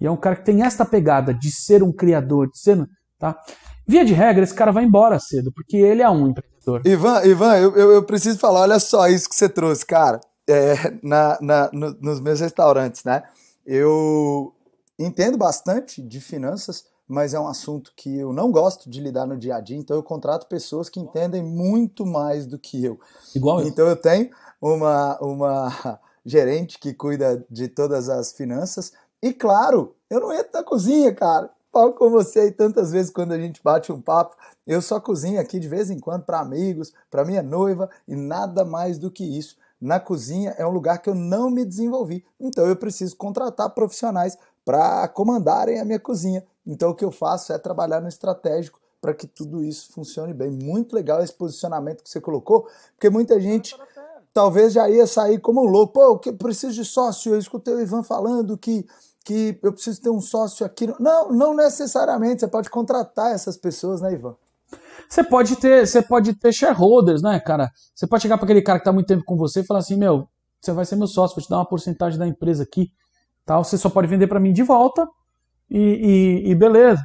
[0.00, 2.88] E é um cara que tem esta pegada de ser um criador, de ser,
[3.18, 3.38] tá?
[3.86, 6.82] Via de regra, esse cara vai embora cedo, porque ele é um empreendedor.
[6.84, 10.20] Ivan, Ivan eu, eu, eu preciso falar, olha só isso que você trouxe, cara.
[10.48, 13.22] É, na, na, no, nos meus restaurantes, né?
[13.64, 14.52] Eu
[14.98, 19.36] entendo bastante de finanças, mas é um assunto que eu não gosto de lidar no
[19.36, 22.98] dia a dia, então eu contrato pessoas que entendem muito mais do que eu.
[23.36, 23.68] Igual eu.
[23.68, 24.30] Então eu tenho
[24.60, 28.92] uma, uma gerente que cuida de todas as finanças,
[29.22, 31.50] e claro, eu não entro na cozinha, cara.
[31.72, 35.40] Falo com você e tantas vezes quando a gente bate um papo, eu só cozinho
[35.40, 39.24] aqui de vez em quando para amigos, para minha noiva e nada mais do que
[39.24, 39.56] isso.
[39.80, 44.36] Na cozinha é um lugar que eu não me desenvolvi, então eu preciso contratar profissionais
[44.64, 46.44] para comandarem a minha cozinha.
[46.66, 50.50] Então o que eu faço é trabalhar no estratégico para que tudo isso funcione bem.
[50.50, 53.74] Muito legal esse posicionamento que você colocou, porque muita gente
[54.32, 55.92] talvez já ia sair como um louco.
[55.92, 57.34] Pô, preciso de sócio.
[57.34, 58.86] Eu escutei o Ivan falando que,
[59.24, 60.92] que eu preciso ter um sócio aqui.
[60.98, 62.40] Não, não necessariamente.
[62.40, 64.34] Você pode contratar essas pessoas, né, Ivan?
[65.08, 67.70] Você pode ter, você pode ter shareholders, né, cara?
[67.94, 69.96] Você pode chegar para aquele cara que está muito tempo com você e falar assim,
[69.96, 70.26] meu,
[70.60, 72.90] você vai ser meu sócio, vou te dar uma porcentagem da empresa aqui,
[73.44, 73.62] tal.
[73.62, 75.06] Você só pode vender para mim de volta
[75.68, 77.02] e, e, e, beleza,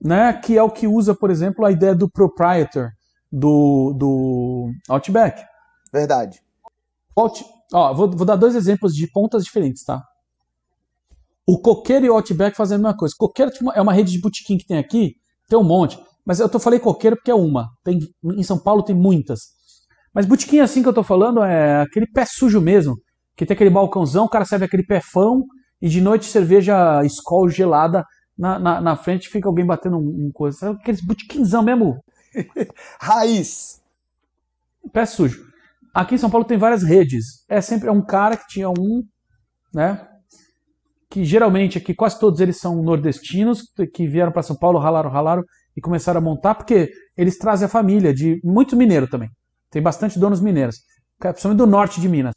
[0.00, 0.32] né?
[0.34, 2.90] Que é o que usa, por exemplo, a ideia do proprietor
[3.30, 5.51] do, do Outback.
[5.92, 6.40] Verdade.
[7.16, 10.02] Out, ó, vou, vou dar dois exemplos de pontas diferentes, tá?
[11.46, 13.14] O Coqueiro e o Outback fazem a mesma coisa.
[13.18, 15.16] Coqueiro tipo, é uma rede de botequim que tem aqui,
[15.48, 15.98] tem um monte.
[16.24, 17.68] Mas eu tô falei coqueiro porque é uma.
[17.82, 19.40] Tem, em São Paulo tem muitas.
[20.14, 22.96] Mas botequim assim que eu tô falando é aquele pé sujo mesmo.
[23.36, 25.44] Que tem aquele balcãozão, o cara serve aquele pé fão
[25.80, 28.04] e de noite cerveja escol gelada
[28.38, 30.70] na, na, na frente fica alguém batendo um, um coisa.
[30.70, 32.02] Aqueles botequinzão mesmo?
[33.00, 33.82] Raiz.
[34.92, 35.51] Pé sujo.
[35.94, 37.44] Aqui em São Paulo tem várias redes.
[37.48, 39.02] É sempre é um cara que tinha um,
[39.74, 40.06] né?
[41.10, 43.62] Que geralmente aqui quase todos eles são nordestinos
[43.92, 45.42] que vieram para São Paulo, ralaram, ralaram
[45.76, 49.28] e começaram a montar, porque eles trazem a família de muito mineiro também.
[49.70, 50.76] Tem bastante donos mineiros,
[51.18, 52.34] principalmente do norte de Minas.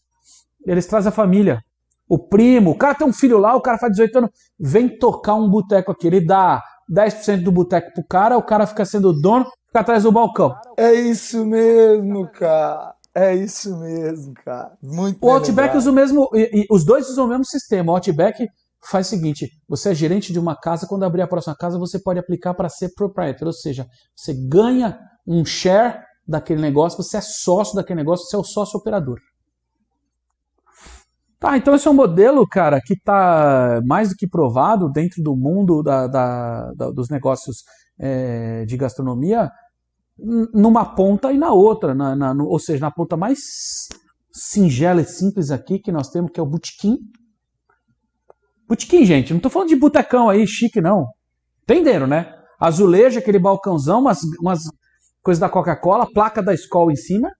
[0.65, 1.61] Eles trazem a família,
[2.07, 4.29] o primo, o cara tem um filho lá, o cara faz 18 anos,
[4.59, 6.07] vem tocar um boteco aqui.
[6.07, 10.11] Ele dá 10% do boteco pro cara, o cara fica sendo dono, fica atrás do
[10.11, 10.55] balcão.
[10.77, 12.94] É isso mesmo, cara.
[13.15, 14.77] É isso mesmo, cara.
[14.83, 16.29] Muito O Outback usa o mesmo.
[16.33, 17.93] E, e, os dois usam o mesmo sistema.
[17.93, 18.45] O Outback
[18.91, 21.97] faz o seguinte: você é gerente de uma casa, quando abrir a próxima casa, você
[21.97, 27.21] pode aplicar para ser proprietor, ou seja, você ganha um share daquele negócio, você é
[27.21, 29.19] sócio daquele negócio, você é o sócio operador.
[31.39, 35.35] Tá, então esse é um modelo, cara, que está mais do que provado dentro do
[35.35, 37.63] mundo da, da, da, dos negócios
[37.99, 39.51] é, de gastronomia,
[40.17, 43.87] numa ponta e na outra, na, na, no, ou seja, na ponta mais
[44.31, 46.97] singela e simples aqui que nós temos, que é o botequim,
[48.67, 51.07] Botequim, gente, não tô falando de botecão aí, chique, não.
[51.63, 52.33] Entenderam, né?
[52.59, 54.63] Azulejo, aquele balcãozão, umas, umas
[55.21, 57.31] coisas da Coca-Cola, placa da escola em cima.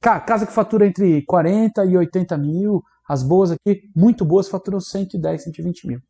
[0.00, 2.82] Casa que fatura entre 40 e 80 mil.
[3.06, 6.00] As boas aqui, muito boas, faturam 110, 120 mil.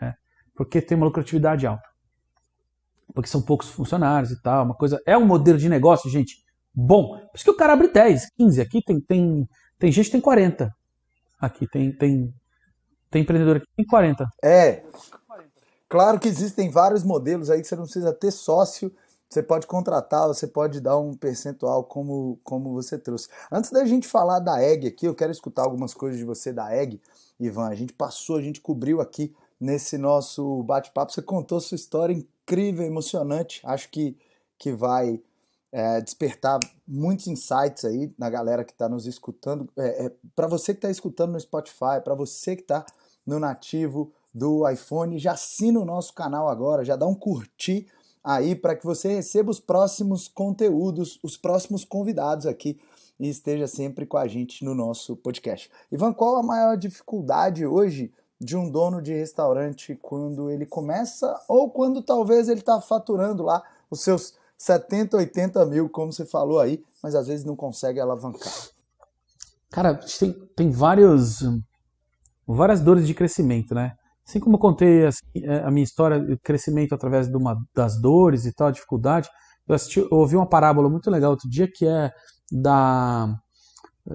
[0.00, 0.14] Né?
[0.54, 1.82] Porque tem uma lucratividade alta.
[3.14, 4.64] Porque são poucos funcionários e tal.
[4.64, 5.00] Uma coisa.
[5.06, 6.42] É um modelo de negócio, gente,
[6.74, 7.18] bom.
[7.18, 8.60] Por isso que o cara abre 10, 15.
[8.60, 9.48] Aqui tem, tem,
[9.78, 10.74] tem gente que tem 40.
[11.40, 12.32] Aqui tem, tem
[13.12, 14.26] tem empreendedor aqui tem 40.
[14.42, 14.82] É.
[15.86, 18.90] Claro que existem vários modelos aí que você não precisa ter sócio,
[19.28, 23.28] você pode contratar, você pode dar um percentual como, como você trouxe.
[23.50, 26.74] Antes da gente falar da EG aqui, eu quero escutar algumas coisas de você da
[26.74, 26.98] EG,
[27.38, 27.68] Ivan.
[27.68, 31.12] A gente passou, a gente cobriu aqui nesse nosso bate-papo.
[31.12, 33.60] Você contou sua história incrível, emocionante.
[33.64, 34.16] Acho que,
[34.58, 35.20] que vai
[35.72, 39.68] é, despertar muitos insights aí na galera que está nos escutando.
[39.76, 42.84] É, é para você que está escutando no Spotify, para você que está
[43.26, 45.18] no nativo do iPhone.
[45.18, 47.86] Já assina o nosso canal agora, já dá um curtir
[48.22, 52.78] aí para que você receba os próximos conteúdos, os próximos convidados aqui
[53.18, 55.70] e esteja sempre com a gente no nosso podcast.
[55.90, 58.12] Ivan, qual a maior dificuldade hoje
[58.42, 63.62] de um dono de restaurante quando ele começa ou quando talvez ele está faturando lá
[63.88, 68.52] os seus 70, 80 mil, como você falou aí, mas às vezes não consegue alavancar?
[69.70, 71.42] Cara, tem, tem vários
[72.46, 73.94] várias dores de crescimento, né?
[74.26, 78.00] Assim como eu contei assim, é, a minha história de crescimento através de uma, das
[78.00, 79.28] dores e tal, dificuldade,
[79.68, 82.10] eu, assisti, eu ouvi uma parábola muito legal outro dia que é
[82.50, 83.34] da,
[84.10, 84.14] é,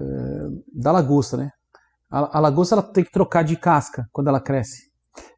[0.74, 1.50] da lagosta, né?
[2.10, 4.88] A, lagosta ela tem que trocar de casca quando ela cresce.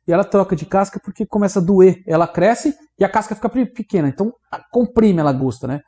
[0.06, 2.02] E ela troca de casca porque começa a doer.
[2.06, 4.08] Ela cresce e a casca fica pequena.
[4.08, 4.32] Então
[4.70, 5.80] comprime a lagosta, né?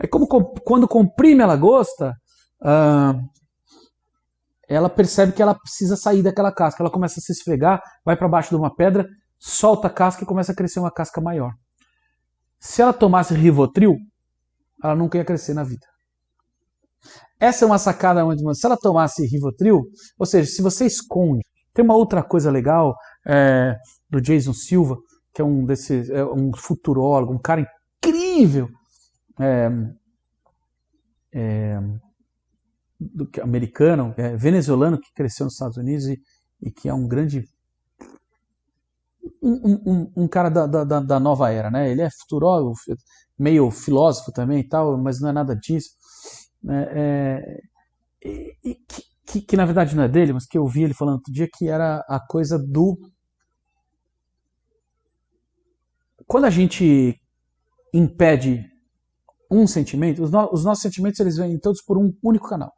[0.00, 2.14] Aí como quando comprime a lagosta,
[2.60, 3.18] uh,
[4.68, 6.82] ela percebe que ela precisa sair daquela casca.
[6.82, 9.08] Ela começa a se esfregar, vai para baixo de uma pedra,
[9.38, 11.52] solta a casca e começa a crescer uma casca maior.
[12.58, 13.96] Se ela tomasse Rivotril,
[14.82, 15.86] ela nunca ia crescer na vida.
[17.38, 18.54] Essa é uma sacada muito.
[18.54, 19.84] Se ela tomasse Rivotril,
[20.18, 21.44] ou seja, se você esconde.
[21.74, 23.76] Tem uma outra coisa legal é,
[24.08, 24.96] do Jason Silva,
[25.34, 27.66] que é um desses, é um futurólogo, um cara
[27.98, 28.70] incrível,
[29.38, 29.70] é,
[31.34, 31.78] é,
[32.98, 36.18] do, americano, é, venezuelano que cresceu nos Estados Unidos e,
[36.62, 37.44] e que é um grande
[39.42, 41.90] um, um, um, cara da, da, da, nova era, né?
[41.90, 42.74] Ele é futurólogo,
[43.38, 45.90] meio filósofo também e tal, mas não é nada disso.
[46.68, 47.60] É,
[48.24, 50.94] é, e, que, que, que, na verdade não é dele, mas que eu vi ele
[50.94, 52.98] falando outro dia que era a coisa do.
[56.26, 57.20] Quando a gente
[57.94, 58.64] impede
[59.50, 62.72] um sentimento, os, no, os nossos sentimentos eles vêm todos por um único canal.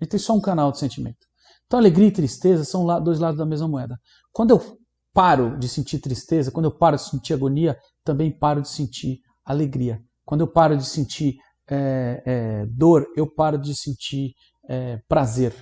[0.00, 1.26] A gente tem só um canal de sentimento.
[1.66, 3.98] Então alegria e tristeza são dois lados da mesma moeda.
[4.30, 4.78] Quando eu
[5.12, 10.02] paro de sentir tristeza, quando eu paro de sentir agonia, também paro de sentir alegria.
[10.24, 11.36] Quando eu paro de sentir
[11.70, 14.34] é, é, dor, eu paro de sentir
[14.68, 15.54] é, prazer.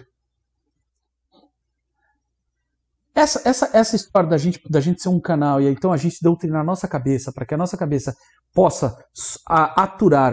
[3.14, 6.22] Essa, essa, essa história da gente, da gente ser um canal e então a gente
[6.22, 8.14] doutrinar a nossa cabeça para que a nossa cabeça
[8.55, 8.96] possa
[9.46, 10.32] aturar,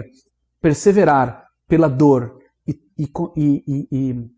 [0.60, 4.30] perseverar pela dor e, e, e, e,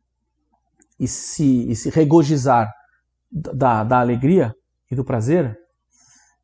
[0.98, 2.68] e se, se regozijar
[3.30, 4.54] da, da alegria
[4.90, 5.56] e do prazer,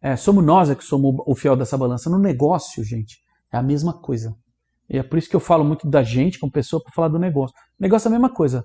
[0.01, 2.09] é, somos nós é que somos o fiel dessa balança.
[2.09, 3.19] No negócio, gente,
[3.53, 4.37] é a mesma coisa.
[4.89, 7.19] E é por isso que eu falo muito da gente como pessoa para falar do
[7.19, 7.55] negócio.
[7.79, 8.65] O negócio é a mesma coisa.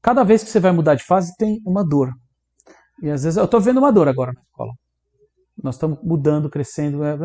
[0.00, 2.12] Cada vez que você vai mudar de fase, tem uma dor.
[3.02, 4.72] E às vezes eu estou vendo uma dor agora na escola.
[5.62, 7.18] Nós estamos mudando, crescendo, é,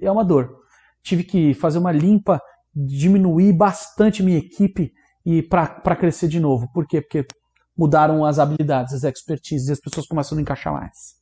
[0.00, 0.56] é uma dor.
[1.02, 2.40] Tive que fazer uma limpa,
[2.74, 4.92] diminuir bastante minha equipe
[5.26, 6.70] e para crescer de novo.
[6.72, 7.00] Por quê?
[7.00, 7.26] Porque
[7.76, 11.20] mudaram as habilidades, as expertises e as pessoas começam a encaixar mais.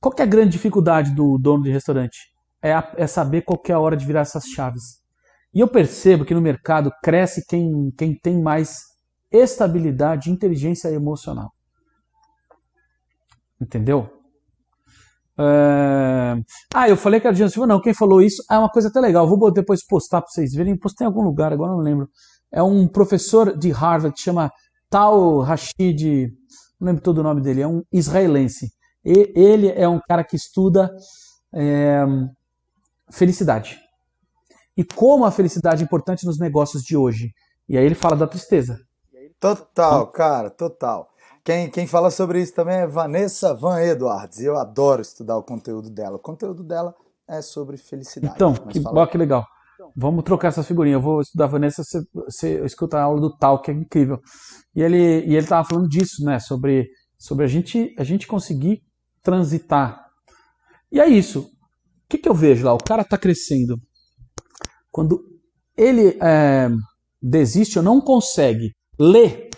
[0.00, 2.35] Qual é a grande dificuldade do dono de restaurante?
[2.66, 5.00] É, a, é saber qual é a hora de virar essas chaves.
[5.54, 8.78] E eu percebo que no mercado cresce quem, quem tem mais
[9.30, 11.52] estabilidade, inteligência emocional.
[13.60, 14.10] Entendeu?
[15.38, 16.36] É...
[16.74, 17.68] Ah, eu falei que era Diana Silva.
[17.68, 19.28] Não, quem falou isso é uma coisa até legal.
[19.28, 20.76] Vou depois postar para vocês verem.
[20.76, 22.08] Postei em algum lugar, agora não lembro.
[22.52, 24.50] É um professor de Harvard que chama
[24.90, 26.32] Tal Rashid.
[26.80, 27.62] Não lembro todo o nome dele.
[27.62, 28.70] É um israelense.
[29.04, 30.90] E ele é um cara que estuda
[31.54, 32.04] é,
[33.10, 33.78] felicidade.
[34.76, 37.32] E como a felicidade é importante nos negócios de hoje.
[37.68, 38.78] E aí ele fala da tristeza.
[39.40, 41.08] Total, cara, total.
[41.44, 44.40] Quem, quem fala sobre isso também é Vanessa Van Edwards.
[44.40, 46.16] E eu adoro estudar o conteúdo dela.
[46.16, 46.94] O conteúdo dela
[47.28, 48.34] é sobre felicidade.
[48.34, 49.46] Então, que, ó, que legal.
[49.94, 50.98] Vamos trocar essas figurinhas.
[50.98, 54.20] Eu vou estudar Vanessa, você, você escuta a aula do tal, que é incrível.
[54.74, 56.38] E ele e ele tava falando disso, né?
[56.38, 58.82] Sobre, sobre a gente a gente conseguir
[59.22, 60.04] transitar.
[60.90, 61.50] E é isso.
[62.06, 62.72] O que, que eu vejo lá?
[62.72, 63.76] O cara está crescendo.
[64.92, 65.20] Quando
[65.76, 66.70] ele é,
[67.20, 69.50] desiste ou não consegue ler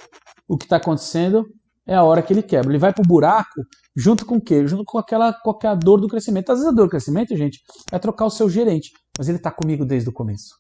[0.49, 1.45] o que está acontecendo,
[1.87, 2.71] é a hora que ele quebra.
[2.71, 3.61] Ele vai para o buraco
[3.95, 4.67] junto com o quê?
[4.67, 6.51] Junto com aquela, com aquela dor do crescimento.
[6.51, 7.61] Às vezes a dor do crescimento, gente,
[7.93, 8.93] é trocar o seu gerente.
[9.19, 10.55] Mas ele está comigo desde o começo.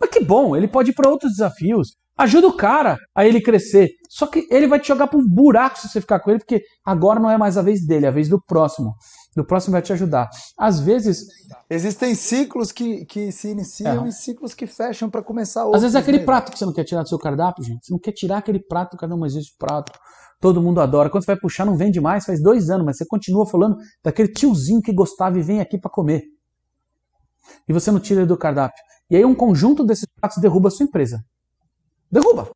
[0.00, 1.96] Mas que bom, ele pode ir para outros desafios.
[2.16, 3.90] Ajuda o cara a ele crescer.
[4.10, 6.62] Só que ele vai te jogar para um buraco se você ficar com ele, porque
[6.84, 8.94] agora não é mais a vez dele, é a vez do próximo.
[9.34, 10.28] Do próximo vai te ajudar.
[10.58, 11.26] Às vezes.
[11.70, 14.08] Existem ciclos que, que se iniciam é.
[14.08, 15.76] e ciclos que fecham para começar outros.
[15.76, 17.86] Às vezes é aquele prato que você não quer tirar do seu cardápio, gente.
[17.86, 19.92] Você não quer tirar aquele prato, cada um existe prato.
[20.38, 21.08] Todo mundo adora.
[21.08, 24.28] Quando você vai puxar, não vende mais, faz dois anos, mas você continua falando daquele
[24.28, 26.24] tiozinho que gostava e vem aqui para comer.
[27.68, 28.82] E você não tira ele do cardápio.
[29.08, 31.24] E aí um conjunto desses pratos derruba a sua empresa.
[32.10, 32.50] Derruba.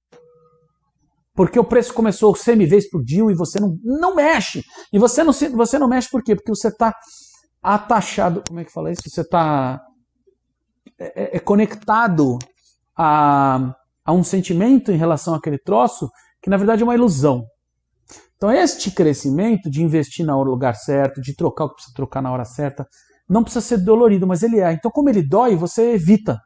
[1.36, 4.64] Porque o preço começou 100 vezes por dia e você não, não mexe.
[4.90, 6.34] E você não, você não mexe por quê?
[6.34, 6.94] Porque você está
[7.62, 8.42] atachado.
[8.48, 9.02] Como é que fala isso?
[9.04, 9.80] Você está
[10.98, 12.38] é, é, é, conectado
[12.96, 16.10] a, a um sentimento em relação àquele troço
[16.42, 17.44] que na verdade é uma ilusão.
[18.36, 22.30] Então, este crescimento de investir no lugar certo, de trocar o que precisa trocar na
[22.30, 22.86] hora certa,
[23.28, 24.72] não precisa ser dolorido, mas ele é.
[24.72, 26.38] Então, como ele dói, você evita.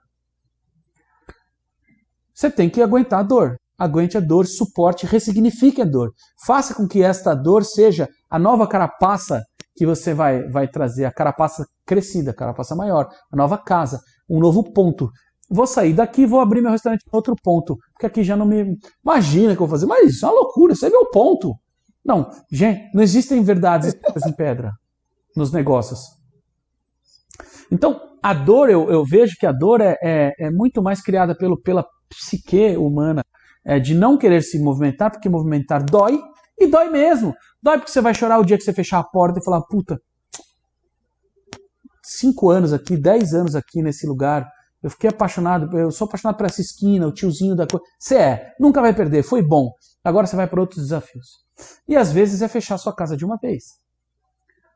[2.33, 3.60] Você tem que aguentar a dor.
[3.81, 6.13] Aguente a dor, suporte, ressignifique a dor.
[6.45, 9.43] Faça com que esta dor seja a nova carapaça
[9.75, 14.39] que você vai, vai trazer, a carapaça crescida, a carapaça maior, a nova casa, um
[14.39, 15.11] novo ponto.
[15.51, 18.77] Vou sair daqui vou abrir meu restaurante em outro ponto, porque aqui já não me.
[19.03, 21.55] Imagina que eu vou fazer, mas isso é uma loucura, isso é meu ponto.
[22.05, 23.95] Não, gente, não existem verdades
[24.27, 24.73] em pedra
[25.35, 26.01] nos negócios.
[27.73, 31.35] Então, a dor, eu, eu vejo que a dor é, é, é muito mais criada
[31.35, 33.25] pelo, pela psique humana
[33.65, 36.21] é, de não querer se movimentar, porque movimentar dói,
[36.59, 37.35] e dói mesmo.
[37.63, 40.01] Dói porque você vai chorar o dia que você fechar a porta e falar, puta,
[42.03, 44.47] cinco anos aqui, dez anos aqui nesse lugar.
[44.83, 47.85] Eu fiquei apaixonado, eu sou apaixonado por essa esquina, o tiozinho da coisa.
[47.99, 49.71] Você é, nunca vai perder, foi bom.
[50.03, 51.45] Agora você vai para outros desafios.
[51.87, 53.79] E às vezes é fechar sua casa de uma vez.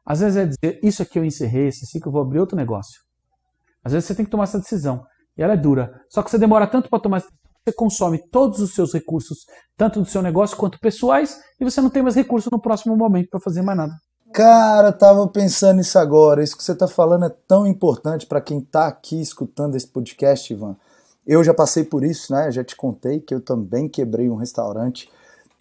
[0.05, 3.01] Às vezes é dizer, isso aqui eu encerrei, esse ciclo eu vou abrir outro negócio.
[3.83, 5.05] Às vezes você tem que tomar essa decisão.
[5.37, 6.03] E ela é dura.
[6.09, 9.47] Só que você demora tanto para tomar essa decisão, você consome todos os seus recursos,
[9.75, 13.31] tanto do seu negócio quanto pessoais, e você não tem mais recurso no próximo momento
[13.31, 13.95] para fazer mais nada.
[14.35, 16.43] Cara, tava pensando nisso agora.
[16.43, 20.53] Isso que você tá falando é tão importante para quem tá aqui escutando esse podcast,
[20.53, 20.77] Ivan.
[21.27, 22.53] Eu já passei por isso, né?
[22.53, 25.11] Já te contei que eu também quebrei um restaurante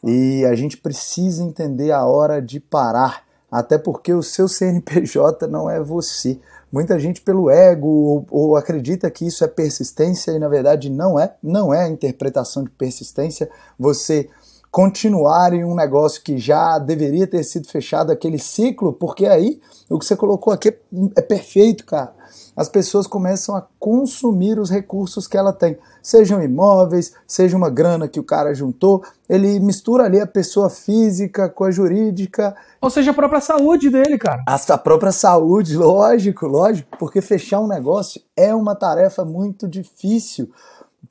[0.04, 5.70] e a gente precisa entender a hora de parar, até porque o seu CNPJ não
[5.70, 6.42] é você.
[6.74, 11.20] Muita gente, pelo ego, ou, ou, acredita que isso é persistência e na verdade não
[11.20, 11.36] é.
[11.44, 13.48] Não é a interpretação de persistência.
[13.78, 14.28] Você
[14.74, 20.00] continuar em um negócio que já deveria ter sido fechado aquele ciclo, porque aí o
[20.00, 20.76] que você colocou aqui
[21.16, 22.12] é, perfeito, cara.
[22.58, 28.08] As pessoas começam a consumir os recursos que ela tem, sejam imóveis, seja uma grana
[28.08, 32.56] que o cara juntou, ele mistura ali a pessoa física com a jurídica.
[32.82, 34.42] Ou seja, a própria saúde dele, cara.
[34.48, 40.50] A própria saúde, lógico, lógico, porque fechar um negócio é uma tarefa muito difícil,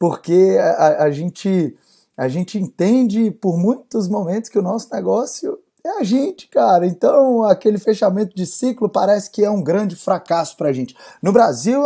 [0.01, 1.77] porque a, a gente
[2.17, 6.87] a gente entende por muitos momentos que o nosso negócio é a gente, cara.
[6.87, 10.97] Então, aquele fechamento de ciclo parece que é um grande fracasso para a gente.
[11.21, 11.83] No Brasil,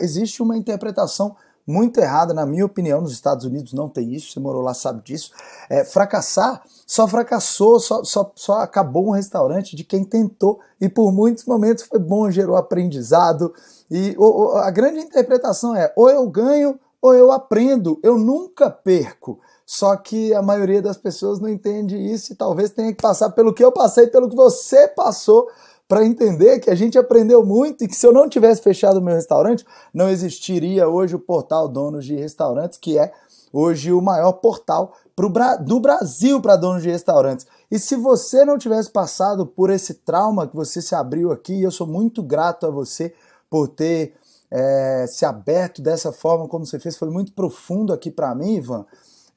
[0.00, 3.00] existe uma interpretação muito errada, na minha opinião.
[3.00, 5.30] Nos Estados Unidos não tem isso, você morou lá, sabe disso.
[5.68, 11.12] É, fracassar só fracassou, só, só, só acabou um restaurante de quem tentou e por
[11.12, 13.52] muitos momentos foi bom, gerou aprendizado.
[13.90, 14.16] E
[14.62, 19.38] a grande interpretação é: ou eu ganho ou eu aprendo, eu nunca perco.
[19.70, 23.52] Só que a maioria das pessoas não entende isso e talvez tenha que passar pelo
[23.52, 25.46] que eu passei, pelo que você passou,
[25.86, 29.02] para entender que a gente aprendeu muito e que se eu não tivesse fechado o
[29.02, 33.12] meu restaurante, não existiria hoje o portal Donos de Restaurantes, que é
[33.52, 37.46] hoje o maior portal pro, do Brasil para donos de restaurantes.
[37.70, 41.70] E se você não tivesse passado por esse trauma que você se abriu aqui, eu
[41.70, 43.12] sou muito grato a você
[43.50, 44.14] por ter
[44.50, 48.86] é, se aberto dessa forma como você fez, foi muito profundo aqui para mim, Ivan.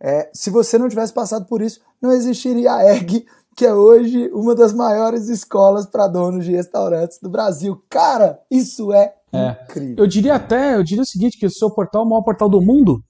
[0.03, 3.23] É, se você não tivesse passado por isso, não existiria a EG,
[3.55, 7.79] que é hoje uma das maiores escolas para donos de restaurantes do Brasil.
[7.87, 9.95] Cara, isso é, é, incrível.
[9.97, 12.49] Eu diria até, eu diria o seguinte, que o seu portal é o maior portal
[12.49, 13.03] do mundo,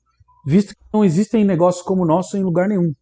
[0.46, 2.94] visto que não existem negócios como o nosso em lugar nenhum.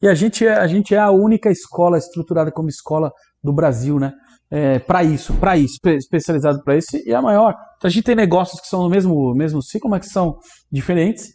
[0.00, 3.12] E a gente é, a gente é a única escola estruturada como escola
[3.42, 4.12] do Brasil, né?
[4.48, 7.54] É, para isso, para isso, especializado para isso, e a maior.
[7.76, 10.38] Então a gente tem negócios que são no mesmo, mesmo ciclo, mas que são
[10.70, 11.32] diferentes.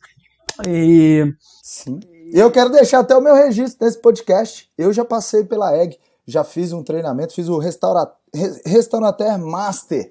[0.67, 1.99] E Sim.
[2.33, 4.69] Eu quero deixar até o meu registro nesse podcast.
[4.77, 8.11] Eu já passei pela EG, já fiz um treinamento, fiz o Restaura...
[8.65, 10.09] Restaurateur Master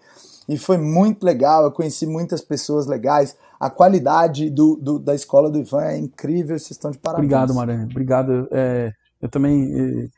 [0.49, 1.64] e foi muito legal.
[1.64, 3.36] Eu conheci muitas pessoas legais.
[3.59, 6.59] A qualidade do, do da escola do Ivan é incrível.
[6.59, 7.26] Vocês estão de parabéns.
[7.26, 7.84] Obrigado, Maranhão.
[7.84, 8.49] Obrigado.
[8.51, 10.09] É, eu também é,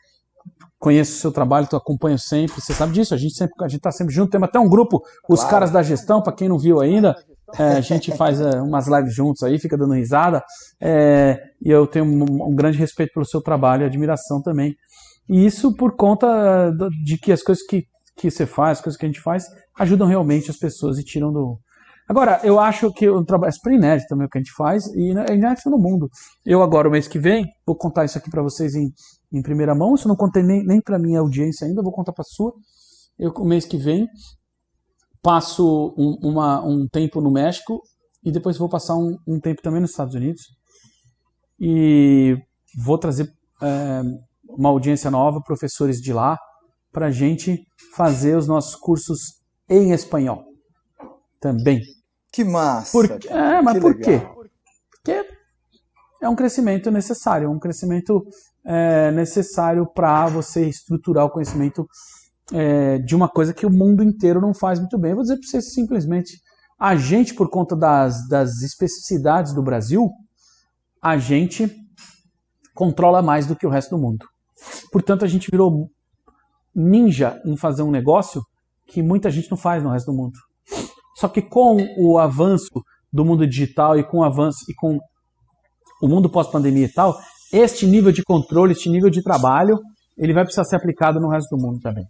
[0.79, 2.61] conheço o seu trabalho, tu acompanho sempre.
[2.61, 3.15] Você sabe disso?
[3.15, 4.31] A gente sempre a gente está sempre junto.
[4.31, 5.51] Temos até um grupo, os claro.
[5.51, 7.17] caras da gestão, para quem não viu ainda.
[7.59, 10.43] É, a gente faz é, umas lives juntos aí, fica dando risada.
[10.81, 14.75] É, e eu tenho um, um, grande respeito pelo seu trabalho e admiração também.
[15.29, 16.71] E isso por conta
[17.05, 17.85] de que as coisas que,
[18.17, 19.45] que você faz, as coisas que a gente faz,
[19.79, 21.59] ajudam realmente as pessoas e tiram do.
[22.09, 24.87] Agora, eu acho que o trabalho é super inédito também o que a gente faz,
[24.95, 26.11] e é inédito no mundo.
[26.45, 28.93] Eu agora, o mês que vem, vou contar isso aqui para vocês em,
[29.33, 29.95] em primeira mão.
[29.95, 32.53] Isso não contei nem, nem para minha audiência ainda, vou contar para sua.
[33.19, 34.09] Eu, o mês que vem,
[35.23, 37.81] passo um, uma, um tempo no México
[38.25, 40.43] e depois vou passar um, um, tempo também nos Estados Unidos.
[41.59, 42.37] E
[42.77, 44.03] vou trazer é,
[44.49, 46.39] uma audiência nova, professores de lá,
[46.93, 47.65] para a gente
[47.95, 50.45] fazer os nossos cursos em espanhol
[51.41, 51.81] também.
[52.33, 52.93] Que massa!
[52.93, 54.21] Por, é, mas por quê?
[54.91, 55.27] Porque
[56.23, 58.25] é um crescimento necessário, um crescimento
[58.65, 61.87] é, necessário para você estruturar o conhecimento
[62.51, 65.11] é, de uma coisa que o mundo inteiro não faz muito bem.
[65.11, 66.41] Eu vou dizer para vocês simplesmente,
[66.79, 70.11] a gente, por conta das, das especificidades do Brasil,
[71.01, 71.71] a gente
[72.75, 74.27] controla mais do que o resto do mundo.
[74.91, 75.91] Portanto, a gente virou
[76.75, 78.43] ninja em fazer um negócio
[78.87, 80.39] que muita gente não faz no resto do mundo.
[81.17, 82.83] Só que com o avanço
[83.13, 84.99] do mundo digital e com o avanço e com
[86.03, 87.17] o mundo pós-pandemia e tal,
[87.53, 89.79] este nível de controle, este nível de trabalho,
[90.17, 92.05] ele vai precisar ser aplicado no resto do mundo também.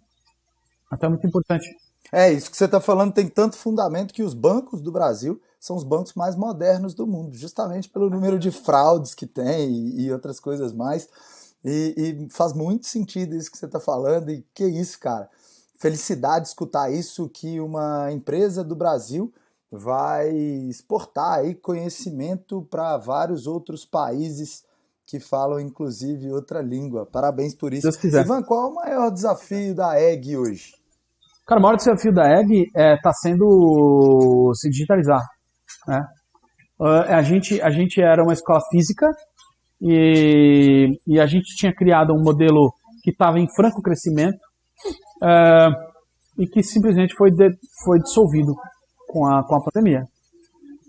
[0.93, 1.67] Então é muito importante.
[2.11, 5.75] É, isso que você está falando tem tanto fundamento que os bancos do Brasil são
[5.75, 10.11] os bancos mais modernos do mundo, justamente pelo número de fraudes que tem e, e
[10.11, 11.07] outras coisas mais.
[11.63, 15.29] E, e, faz muito sentido isso que você está falando, e que isso, cara.
[15.79, 19.33] felicidade escutar isso que uma empresa do Brasil
[19.71, 20.29] vai
[20.69, 24.63] exportar aí conhecimento para vários outros países
[25.05, 27.05] que falam inclusive outra língua.
[27.05, 27.87] Parabéns por isso.
[28.05, 30.82] Ivan, qual é o maior desafio da EG hoje?
[31.45, 35.21] Cara, o maior desafio da EG está é, tá sendo se digitalizar.
[35.87, 35.99] Né?
[36.79, 39.07] Uh, a, gente, a gente era uma escola física
[39.81, 42.73] e, e a gente tinha criado um modelo
[43.03, 44.39] que estava em franco crescimento
[45.21, 45.71] uh,
[46.39, 47.49] e que simplesmente foi, de,
[47.83, 48.53] foi dissolvido
[49.09, 50.07] com a, com a pandemia.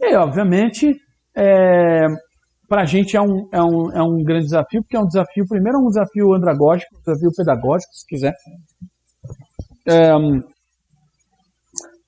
[0.01, 0.95] E, obviamente,
[1.37, 2.07] é,
[2.69, 5.45] para a gente é um, é, um, é um grande desafio, porque é um desafio,
[5.49, 8.35] primeiro, é um desafio andragógico, um desafio pedagógico, se quiser.
[9.87, 10.13] É,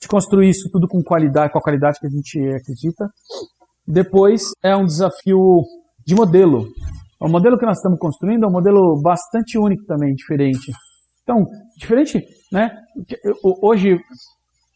[0.01, 3.09] de construir isso tudo com qualidade, com a qualidade que a gente acredita.
[3.87, 5.62] Depois é um desafio
[6.07, 6.66] de modelo.
[7.20, 10.72] O modelo que nós estamos construindo é um modelo bastante único também, diferente.
[11.22, 11.45] Então,
[11.77, 12.22] diferente,
[12.53, 12.70] né?
[13.62, 13.99] Hoje,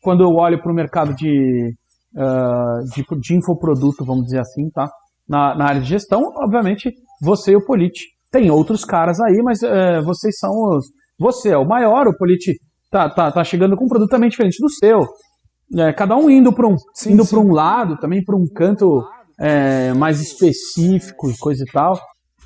[0.02, 1.74] quando eu olho para o mercado de,
[2.16, 4.90] uh, de, de, infoproduto, vamos dizer assim, tá?
[5.28, 8.06] Na, na, área de gestão, obviamente, você e o Polite.
[8.32, 10.86] Tem outros caras aí, mas uh, vocês são os.
[11.18, 12.58] Você é o maior, o Polite
[12.90, 15.06] tá, tá, tá chegando com um produto também diferente do seu.
[15.76, 19.04] É, cada um indo para um, sim, indo um lado, também para um canto
[19.38, 21.98] é, mais específico e coisa e tal,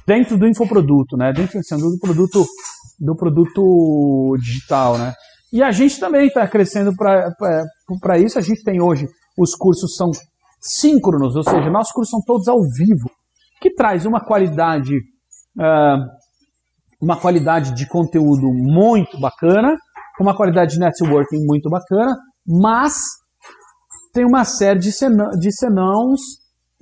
[0.06, 1.32] dentro do infoproduto, né?
[1.32, 2.44] Dentro assim, do produto
[3.00, 5.12] do produto digital, né?
[5.52, 8.38] E a gente também está crescendo para isso.
[8.38, 10.10] A gente tem hoje, os cursos são
[10.60, 13.10] síncronos, ou seja, nossos cursos são todos ao vivo,
[13.60, 16.00] que traz uma qualidade, uh,
[17.00, 19.76] uma qualidade de conteúdo muito bacana,
[20.20, 22.94] uma qualidade de networking muito bacana, mas
[24.12, 26.20] tem uma série de, senão, de senãos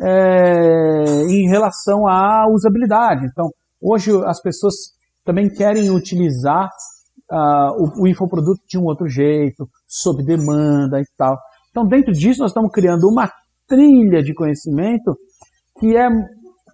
[0.00, 3.26] é, em relação à usabilidade.
[3.26, 3.48] Então,
[3.80, 4.74] hoje as pessoas
[5.24, 6.68] também querem utilizar
[7.30, 11.38] uh, o, o infoproduto de um outro jeito, sob demanda e tal.
[11.70, 13.30] Então, dentro disso, nós estamos criando uma
[13.66, 15.16] trilha de conhecimento
[15.78, 16.08] que é,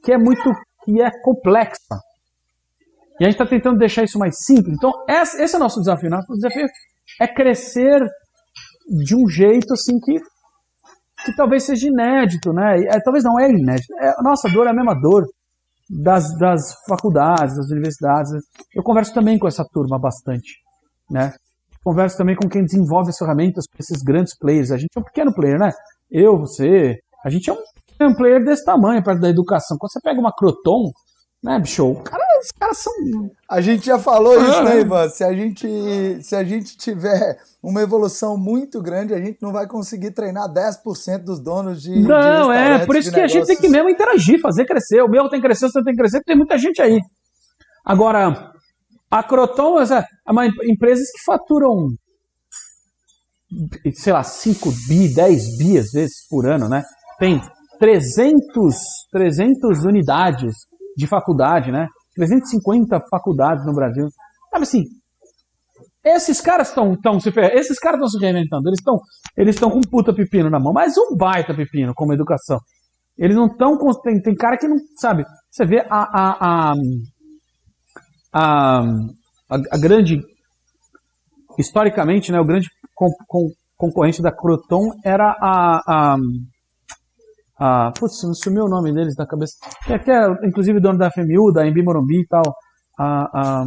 [0.02, 0.50] que é muito
[0.84, 2.00] que é complexa.
[3.20, 4.74] E a gente está tentando deixar isso mais simples.
[4.74, 6.10] Então, esse, é o nosso desafio.
[6.10, 6.66] Nosso desafio
[7.20, 8.00] é crescer
[9.04, 10.18] de um jeito assim que,
[11.24, 12.80] que talvez seja inédito, né?
[12.84, 13.92] É, talvez não é inédito.
[13.98, 15.24] É, a nossa dor é a mesma dor
[15.90, 18.30] das, das faculdades, das universidades.
[18.74, 20.54] Eu converso também com essa turma bastante,
[21.10, 21.32] né?
[21.82, 24.70] Converso também com quem desenvolve as ferramentas para esses grandes players.
[24.70, 25.70] A gente é um pequeno player, né?
[26.10, 29.76] Eu, você, a gente é um, um player desse tamanho perto da educação.
[29.78, 30.90] Quando você pega uma Croton,
[31.42, 31.94] né, bicho?
[32.02, 32.92] Cara, os caras são.
[33.48, 35.08] A gente já falou ah, isso, né, Ivan?
[35.08, 39.66] Se a, gente, se a gente tiver uma evolução muito grande, a gente não vai
[39.66, 41.98] conseguir treinar 10% dos donos de.
[42.00, 43.36] Não, de é, por isso que negócios.
[43.36, 45.02] a gente tem que mesmo interagir, fazer crescer.
[45.02, 47.00] O meu tem que crescer, o seu tem que crescer, tem muita gente aí.
[47.84, 48.52] Agora,
[49.10, 51.88] a Croton é uma empresa que faturam,
[53.94, 56.84] sei lá, 5 bi, 10 bi às vezes por ano, né?
[57.18, 57.40] Tem
[57.78, 58.76] 300,
[59.10, 60.54] 300 unidades
[60.96, 61.86] de faculdade, né?
[62.18, 64.08] 350 faculdades no Brasil.
[64.50, 64.84] Sabe assim,
[66.04, 67.54] esses caras estão tão se fer...
[67.54, 68.98] esses caras estão se reinventando, eles estão
[69.36, 72.58] eles estão com puta pepino na mão, mas um baita pepino como educação.
[73.16, 75.24] Eles não estão tem, tem cara que não sabe.
[75.50, 76.74] Você vê a a, a,
[78.32, 80.20] a, a grande
[81.58, 82.68] historicamente, né, o grande
[83.76, 86.16] concorrente da Croton era a, a
[87.58, 89.54] ah, putz, não sumiu o nome deles da cabeça.
[89.84, 92.54] Que, que é, inclusive, dono da FMU, da Embi Morumbi e tal.
[92.98, 93.64] Ah, ah,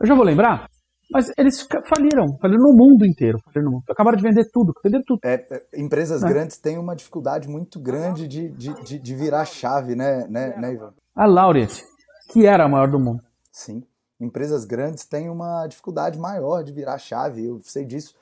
[0.00, 0.68] eu já vou lembrar.
[1.10, 3.38] Mas eles faliram, faliram no mundo inteiro.
[3.54, 3.84] No mundo.
[3.90, 5.20] Acabaram de vender tudo, venderam tudo.
[5.24, 6.28] É, é, empresas é.
[6.28, 10.74] grandes têm uma dificuldade muito grande de, de, de, de virar chave, né, né, né,
[10.74, 10.92] Ivan?
[11.14, 11.84] A Laureate,
[12.32, 13.22] que era a maior do mundo.
[13.52, 13.82] Sim.
[14.20, 18.14] Empresas grandes têm uma dificuldade maior de virar chave, eu sei disso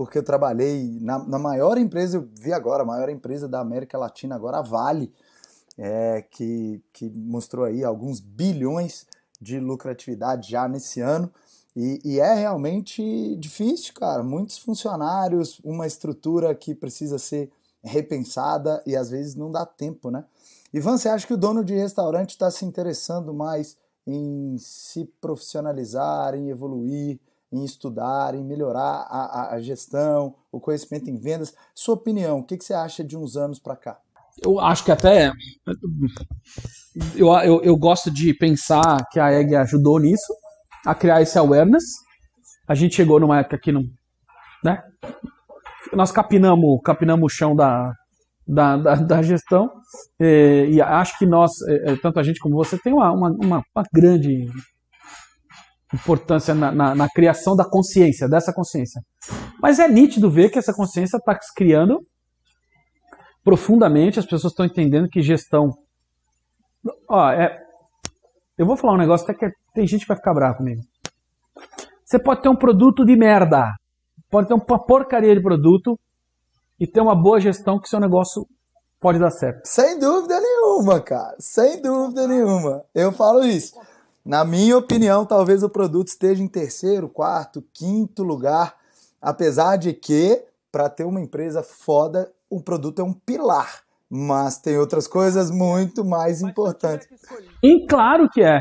[0.00, 3.98] porque eu trabalhei na, na, maior empresa, eu vi agora, a maior empresa da América
[3.98, 5.12] Latina agora, a Vale,
[5.76, 9.06] é, que, que mostrou aí alguns bilhões
[9.38, 11.30] de lucratividade já nesse ano.
[11.76, 14.22] E, e, é realmente difícil, cara.
[14.22, 17.52] Muitos funcionários, uma estrutura que precisa ser
[17.84, 20.24] repensada e às vezes não dá tempo, né?
[20.72, 23.76] Ivan, você acha que o dono de restaurante está se interessando mais
[24.06, 27.20] em se profissionalizar, em evoluir,
[27.52, 31.54] em estudar, em melhorar a, a, gestão, o conhecimento em vendas.
[31.74, 33.98] Sua opinião, o que, que você acha de uns anos para cá?
[34.42, 35.32] Eu acho que até.
[37.16, 40.32] Eu, eu, eu, gosto de pensar que a EG ajudou nisso,
[40.86, 41.84] a criar esse awareness.
[42.66, 43.82] A gente chegou numa época que não.
[44.64, 44.82] Né?
[45.92, 47.92] Nós capinamos, capinamos o chão da,
[48.46, 49.70] da, da, da gestão.
[50.18, 51.52] E, e, acho que nós,
[52.00, 53.30] tanto a gente como você, tem uma, uma,
[53.74, 54.46] uma grande
[55.92, 59.02] importância na, na, na, criação da consciência, dessa consciência.
[59.60, 62.00] Mas é nítido ver que essa consciência está se criando
[63.42, 65.70] profundamente, as pessoas estão entendendo que gestão.
[67.08, 67.58] Ó, é,
[68.56, 70.82] eu vou falar um negócio até que tem gente que vai ficar bravo comigo.
[72.04, 73.72] Você pode ter um produto de merda,
[74.30, 75.98] pode ter uma porcaria de produto
[76.78, 78.46] e ter uma boa gestão que seu negócio
[79.00, 79.62] pode dar certo.
[79.64, 81.36] Sem dúvida nenhuma, cara.
[81.38, 82.84] Sem dúvida nenhuma.
[82.94, 83.74] Eu falo isso.
[84.24, 88.76] Na minha opinião, talvez o produto esteja em terceiro, quarto, quinto lugar,
[89.20, 93.82] apesar de que, para ter uma empresa foda, o produto é um pilar.
[94.10, 97.08] Mas tem outras coisas muito mais importantes.
[97.62, 98.60] E claro que é.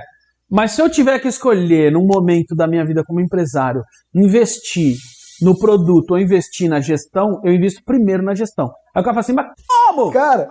[0.50, 3.84] Mas se eu tiver que escolher, num momento da minha vida como empresário,
[4.14, 4.96] investir
[5.42, 8.66] no produto ou investir na gestão, eu invisto primeiro na gestão.
[8.96, 10.12] Aí o cara fala assim, mas como?
[10.12, 10.50] Cara,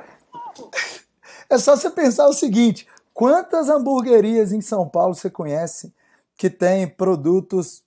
[1.50, 2.86] é só você pensar o seguinte:
[3.18, 5.92] quantas hamburguerias em São Paulo você conhece
[6.36, 7.82] que tem produtos,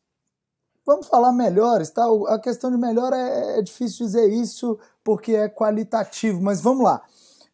[0.86, 2.04] vamos falar melhores, tá?
[2.28, 7.02] A questão de melhor é, é difícil dizer isso porque é qualitativo, mas vamos lá.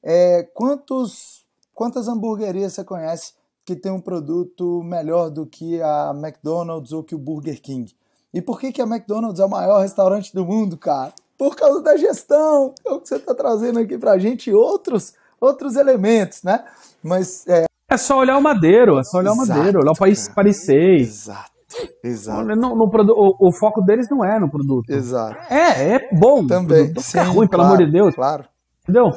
[0.02, 6.92] É, quantos, quantas hamburguerias você conhece que tem um produto melhor do que a McDonald's
[6.92, 7.96] ou que o Burger King?
[8.34, 11.14] E por que, que a McDonald's é o maior restaurante do mundo, cara?
[11.38, 12.74] Por causa da gestão.
[12.84, 16.64] É o que você está trazendo aqui pra gente outros, outros elementos, né?
[17.04, 17.66] Mas é...
[17.90, 21.02] é só olhar o Madeiro, é só olhar Exato, o Madeiro, olhar o país 6.
[21.02, 21.58] Exato.
[22.04, 22.44] Exato.
[22.44, 24.90] No, no, o, o, foco deles não é no produto.
[24.90, 25.38] Exato.
[25.54, 26.48] É, é bom.
[26.48, 26.94] Também.
[26.94, 28.16] Não fica ruim, claro, pelo amor de Deus.
[28.16, 28.46] Claro.
[28.84, 29.12] Entendeu?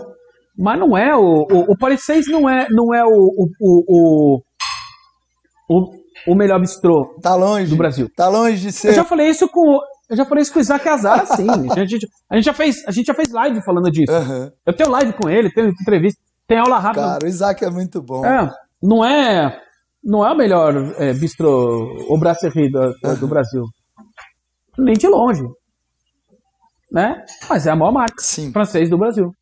[0.58, 1.46] Mas não é o.
[1.50, 4.42] O, o Paris 6 não é, não é o, o, o,
[5.68, 5.92] o,
[6.26, 8.10] o melhor bistrô tá longe, do Brasil.
[8.14, 8.88] Tá longe de ser.
[8.88, 9.78] Eu já falei isso com.
[10.10, 11.46] Eu já falei isso com o Isaac Azar, sim.
[11.48, 14.12] A gente, a gente, já, fez, a gente já fez live falando disso.
[14.12, 14.50] Uhum.
[14.66, 17.06] Eu tenho live com ele, tenho entrevista, tem aula rápida.
[17.06, 18.26] Cara, o Isaac é muito bom.
[18.26, 18.50] É,
[18.82, 19.56] não é,
[20.02, 23.14] não é o melhor é, bistrô ou brasserie do, uhum.
[23.20, 23.64] do Brasil.
[24.76, 25.44] Nem de longe.
[26.90, 27.24] Né?
[27.48, 28.50] Mas é a maior marca Sim.
[28.50, 29.32] francês do Brasil.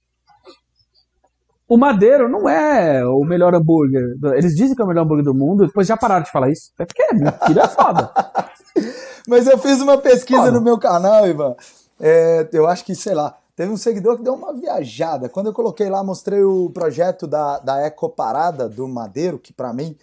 [1.66, 4.02] O Madeiro não é o melhor hambúrguer.
[4.34, 6.72] Eles dizem que é o melhor hambúrguer do mundo, depois já pararam de falar isso.
[6.78, 8.10] É porque é mentira, é foda.
[9.26, 10.52] Mas eu fiz uma pesquisa foda.
[10.52, 11.54] no meu canal, Ivan.
[12.00, 15.28] É, eu acho que, sei lá, teve um seguidor que deu uma viajada.
[15.28, 19.96] Quando eu coloquei lá, mostrei o projeto da, da Ecoparada do Madeiro, que para mim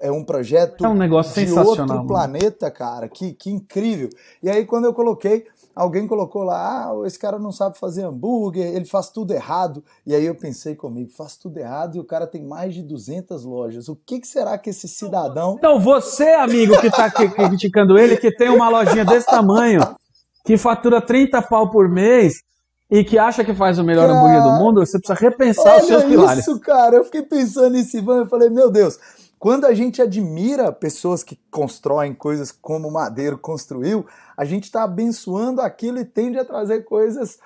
[0.00, 3.08] é um projeto é um negócio de outro planeta, cara.
[3.08, 4.10] Que, que incrível.
[4.42, 8.74] E aí, quando eu coloquei, alguém colocou lá, ah, esse cara não sabe fazer hambúrguer,
[8.74, 9.82] ele faz tudo errado.
[10.06, 13.44] E aí eu pensei comigo, faz tudo errado e o cara tem mais de 200
[13.44, 13.88] lojas.
[13.88, 15.56] O que, que será que esse cidadão...
[15.58, 19.80] Então você, amigo, que está criticando ele, que tem uma lojinha desse tamanho,
[20.44, 22.34] que fatura 30 pau por mês,
[22.90, 25.86] e que acha que faz o melhor cara, hambúrguer do mundo, você precisa repensar os
[25.86, 26.46] seus pilares.
[26.46, 26.96] isso, cara.
[26.96, 28.98] Eu fiquei pensando nesse Ivan, eu falei, meu Deus,
[29.38, 34.06] quando a gente admira pessoas que constroem coisas como o Madeiro construiu,
[34.36, 37.38] a gente está abençoando aquilo e tende a trazer coisas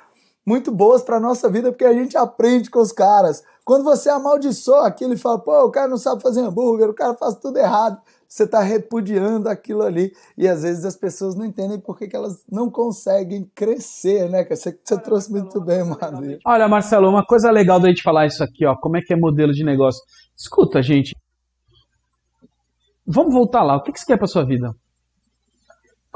[0.46, 3.44] muito boas para nossa vida, porque a gente aprende com os caras.
[3.64, 7.14] Quando você amaldiçoa aquilo e fala, pô, o cara não sabe fazer hambúrguer, o cara
[7.14, 10.12] faz tudo errado, você está repudiando aquilo ali.
[10.38, 14.42] E às vezes as pessoas não entendem por que, elas não conseguem crescer, né?
[14.44, 16.38] Você, você trouxe muito bem, Madeiro.
[16.46, 19.16] Olha, Marcelo, uma coisa legal da gente falar isso aqui, ó, como é que é
[19.16, 20.02] modelo de negócio.
[20.34, 21.14] Escuta, gente,
[23.10, 23.76] Vamos voltar lá.
[23.76, 24.70] O que você quer para sua vida?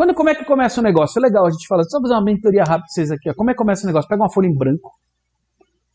[0.03, 1.17] Quando, como é que começa o negócio?
[1.21, 3.31] É legal, a gente fala, só fazer uma mentoria rápida para vocês aqui.
[3.31, 3.35] Ó.
[3.35, 4.09] Como é que começa o negócio?
[4.09, 4.91] Pega uma folha em branco,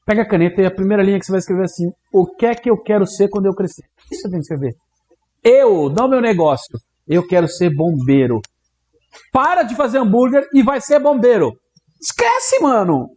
[0.05, 2.55] pega a caneta e a primeira linha que você vai escrever assim: O que é
[2.55, 3.83] que eu quero ser quando eu crescer?
[4.09, 4.77] Isso você tem que escrever.
[5.43, 6.79] Eu, não meu negócio.
[7.05, 8.39] Eu quero ser bombeiro.
[9.33, 11.51] Para de fazer hambúrguer e vai ser bombeiro.
[11.99, 13.09] Esquece, mano.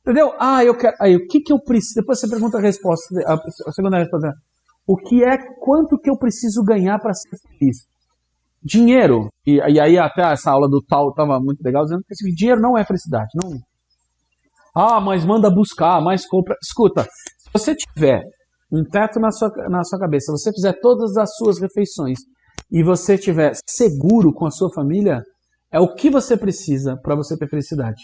[0.00, 0.32] Entendeu?
[0.38, 0.96] Ah, eu quero.
[0.98, 1.96] Aí, o que que eu preciso?
[1.96, 3.14] Depois você pergunta a resposta.
[3.26, 4.32] A segunda resposta
[4.86, 7.90] o que é quanto que eu preciso ganhar para ser feliz.
[8.62, 12.34] Dinheiro, e, e, aí até essa aula do tal estava muito legal, dizendo que assim,
[12.34, 13.30] dinheiro não é felicidade.
[13.34, 13.58] Não.
[14.74, 16.54] Ah, mas manda buscar, mais compra.
[16.62, 18.22] Escuta, se você tiver
[18.70, 22.18] um teto na sua, na sua cabeça, se você fizer todas as suas refeições
[22.70, 25.22] e você estiver seguro com a sua família,
[25.72, 28.02] é o que você precisa para você ter felicidade.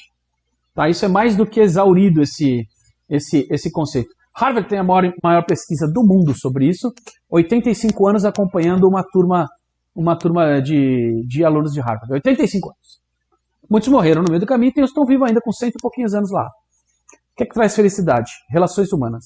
[0.75, 0.89] Tá?
[0.89, 2.65] Isso é mais do que exaurido esse,
[3.09, 4.11] esse, esse conceito.
[4.35, 6.93] Harvard tem a maior, maior pesquisa do mundo sobre isso,
[7.31, 9.47] 85 anos acompanhando uma turma,
[9.97, 12.13] uma turma de, de alunos de Harvard.
[12.13, 13.01] 85 anos.
[13.69, 16.31] Muitos morreram no meio do caminho e estão vivos ainda com cento e pouquinhos anos
[16.31, 16.47] lá.
[16.47, 18.31] O que é que traz felicidade?
[18.51, 19.25] Relações humanas.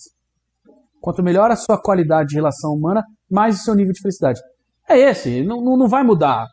[1.00, 4.40] Quanto melhor a sua qualidade de relação humana, mais o seu nível de felicidade.
[4.88, 6.46] É esse, não, não vai mudar.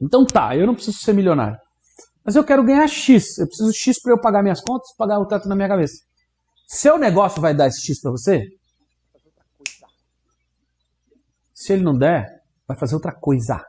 [0.00, 1.56] Então tá, eu não preciso ser milionário.
[2.24, 3.38] Mas eu quero ganhar X.
[3.38, 6.02] Eu preciso X para eu pagar minhas contas, pagar o teto na minha cabeça.
[6.66, 8.48] Seu negócio vai dar esse X para você?
[11.54, 12.41] Se ele não der,
[12.72, 13.62] Vai fazer outra coisa.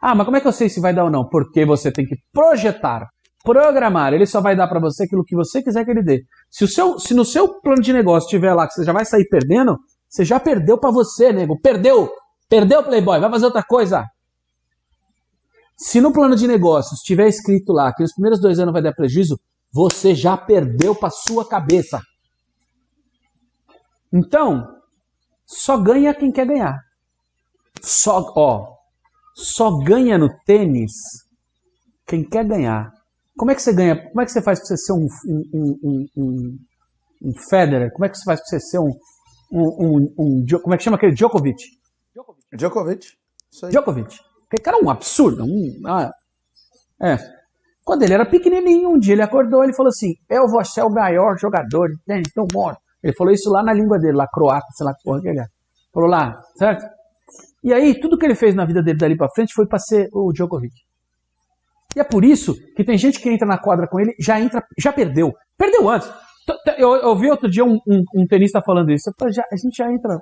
[0.00, 1.26] Ah, mas como é que eu sei se vai dar ou não?
[1.26, 3.08] Porque você tem que projetar,
[3.42, 4.12] programar.
[4.12, 6.22] Ele só vai dar para você aquilo que você quiser que ele dê.
[6.50, 9.06] Se, o seu, se no seu plano de negócio tiver lá que você já vai
[9.06, 11.58] sair perdendo, você já perdeu para você, nego.
[11.60, 12.10] Perdeu!
[12.46, 13.18] Perdeu, Playboy.
[13.20, 14.04] Vai fazer outra coisa.
[15.78, 18.92] Se no plano de negócios tiver escrito lá que nos primeiros dois anos vai dar
[18.92, 19.40] prejuízo,
[19.72, 22.02] você já perdeu para sua cabeça.
[24.12, 24.81] Então,
[25.46, 26.78] só ganha quem quer ganhar.
[27.80, 28.76] Só, ó,
[29.34, 30.92] só ganha no tênis
[32.06, 32.92] quem quer ganhar.
[33.36, 33.96] Como é que você ganha?
[34.08, 36.58] Como é que você faz para você ser um, um, um,
[37.22, 37.90] um, Federer?
[37.92, 38.92] Como é que você faz para você ser um,
[39.50, 41.14] um, um, um, Como é que chama aquele?
[41.14, 41.62] Djokovic.
[42.54, 43.06] Djokovic.
[43.70, 44.18] Djokovic.
[44.46, 45.44] Aquele cara é um absurdo.
[45.44, 46.12] Um, ah,
[47.02, 47.16] é.
[47.84, 50.90] Quando ele era pequenininho, um dia ele acordou e falou assim: Eu vou ser o
[50.90, 52.76] maior jogador de tênis do mundo.
[53.02, 55.40] Ele falou isso lá na língua dele, lá croata, sei lá que porra que ele
[55.40, 55.46] é.
[55.92, 56.84] Falou lá, certo?
[57.64, 60.08] E aí, tudo que ele fez na vida dele dali pra frente foi pra ser
[60.12, 60.74] o Djokovic.
[61.96, 64.64] E é por isso que tem gente que entra na quadra com ele, já entra,
[64.78, 65.32] já perdeu.
[65.56, 66.10] Perdeu antes.
[66.76, 69.10] Eu, ouvi outro dia um, um, um tenista falando isso.
[69.30, 70.18] Já, a gente já entra.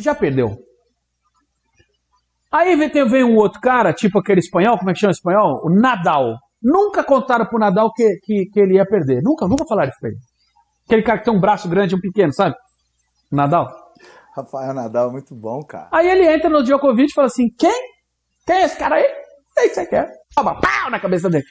[0.00, 0.56] Já perdeu.
[2.52, 5.60] Aí vem, vem um outro cara, tipo aquele espanhol, como é que chama o espanhol?
[5.64, 6.36] O Nadal.
[6.62, 9.22] Nunca contaram pro Nadal que, que, que ele ia perder.
[9.22, 10.18] Nunca, nunca falaram isso pra ele.
[10.90, 12.56] Aquele cara que tem um braço grande e um pequeno, sabe?
[13.30, 13.92] Nadal.
[14.34, 15.86] Rafael Nadal, muito bom, cara.
[15.92, 17.92] Aí ele entra no Djokovic e fala assim: quem?
[18.44, 19.06] Quem é esse cara aí?
[19.54, 20.12] Sei que você quer.
[20.34, 21.44] Toma, pau na cabeça dele.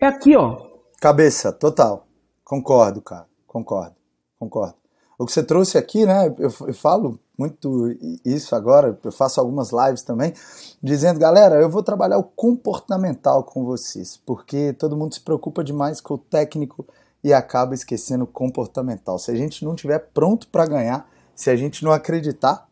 [0.00, 0.64] É aqui, ó.
[1.00, 2.06] Cabeça, total.
[2.44, 3.26] Concordo, cara.
[3.48, 3.96] Concordo.
[4.38, 4.76] Concordo.
[5.18, 6.28] O que você trouxe aqui, né?
[6.38, 7.88] Eu, eu falo muito
[8.24, 10.32] isso agora, eu faço algumas lives também,
[10.80, 16.00] dizendo, galera, eu vou trabalhar o comportamental com vocês, porque todo mundo se preocupa demais
[16.00, 16.86] com o técnico
[17.22, 19.18] e acaba esquecendo o comportamental.
[19.18, 22.68] Se a gente não tiver pronto para ganhar, se a gente não acreditar,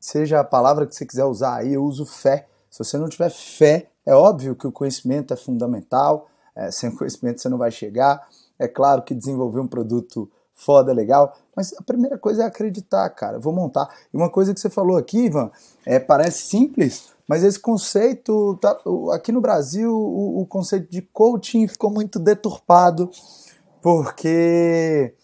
[0.00, 2.48] seja a palavra que você quiser usar aí, eu uso fé.
[2.70, 7.40] Se você não tiver fé, é óbvio que o conhecimento é fundamental, é, sem conhecimento
[7.40, 8.26] você não vai chegar.
[8.58, 13.36] É claro que desenvolver um produto foda, legal, mas a primeira coisa é acreditar, cara.
[13.36, 13.88] Eu vou montar.
[14.12, 15.50] E uma coisa que você falou aqui, Ivan,
[15.84, 18.78] é, parece simples, mas esse conceito, tá,
[19.12, 23.10] aqui no Brasil, o, o conceito de coaching ficou muito deturpado
[23.82, 25.14] porque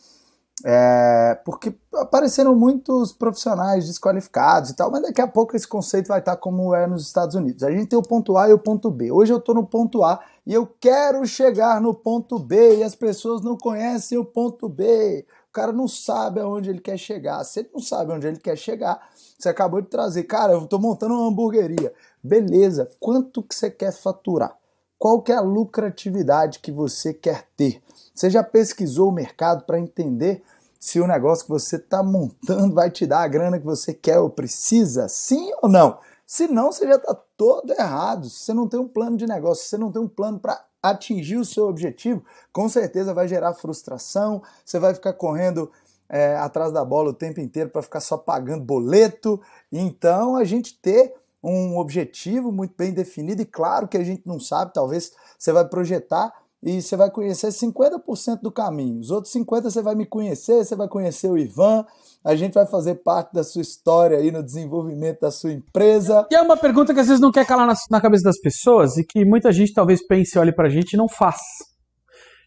[0.64, 6.18] é, porque apareceram muitos profissionais desqualificados e tal, mas daqui a pouco esse conceito vai
[6.18, 7.62] estar como é nos Estados Unidos.
[7.62, 9.12] A gente tem o ponto A e o ponto B.
[9.12, 12.96] Hoje eu estou no ponto A e eu quero chegar no ponto B e as
[12.96, 15.24] pessoas não conhecem o ponto B.
[15.48, 17.44] O cara não sabe aonde ele quer chegar.
[17.44, 19.00] Se ele não sabe onde ele quer chegar,
[19.38, 21.92] você acabou de trazer, cara, eu estou montando uma hamburgueria.
[22.22, 24.56] Beleza, quanto que você quer faturar?
[24.98, 27.80] Qual que é a lucratividade que você quer ter?
[28.18, 30.42] Você já pesquisou o mercado para entender
[30.80, 34.18] se o negócio que você está montando vai te dar a grana que você quer
[34.18, 35.08] ou precisa?
[35.08, 36.00] Sim ou não?
[36.26, 38.28] Se não, você já está todo errado.
[38.28, 40.60] Se você não tem um plano de negócio, se você não tem um plano para
[40.82, 45.70] atingir o seu objetivo, com certeza vai gerar frustração, você vai ficar correndo
[46.08, 49.40] é, atrás da bola o tempo inteiro para ficar só pagando boleto.
[49.70, 54.40] Então, a gente ter um objetivo muito bem definido, e claro que a gente não
[54.40, 56.32] sabe, talvez você vai projetar
[56.62, 58.98] e você vai conhecer 50% do caminho.
[59.00, 61.84] Os outros 50% você vai me conhecer, você vai conhecer o Ivan,
[62.24, 66.26] a gente vai fazer parte da sua história aí no desenvolvimento da sua empresa.
[66.30, 68.96] E é uma pergunta que às vezes não quer calar na, na cabeça das pessoas
[68.96, 71.40] e que muita gente talvez pense olhe pra gente e não faz.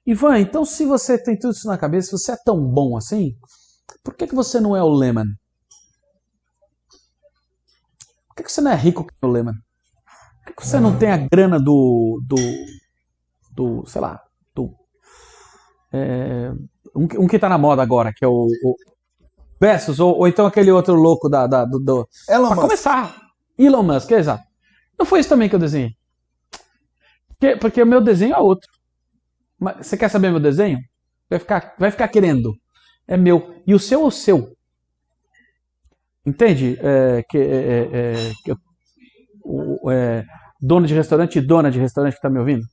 [0.05, 3.33] Ivan, então se você tem tudo isso na cabeça, você é tão bom assim,
[4.03, 5.27] por que, que você não é o Lehman?
[8.27, 9.53] Por que, que você não é rico que o Lehman?
[9.53, 12.35] Por que, que você não tem a grana do, do
[13.61, 14.19] do, sei lá,
[14.55, 14.73] do.
[15.93, 16.51] É,
[16.95, 18.47] um, um, que tá na moda agora, que é o.
[18.63, 18.75] o
[19.59, 21.45] Versus, ou, ou, então aquele outro louco da.
[21.45, 22.61] da do, do, Elon pra Musk.
[22.61, 23.15] começar,
[23.57, 24.43] Elon Musk, é exato.
[24.97, 25.91] Não foi isso também que eu desenhei.
[27.27, 28.67] Porque, porque o meu desenho é outro.
[29.59, 30.79] Mas, você quer saber meu desenho?
[31.29, 32.53] Vai ficar, vai ficar querendo.
[33.07, 33.61] É meu.
[33.67, 34.55] E o seu é o seu.
[36.25, 36.77] Entende?
[36.81, 38.53] É, que, é, é, é que
[39.43, 40.23] o, é,
[40.59, 42.63] dono de restaurante e dona de restaurante que está me ouvindo?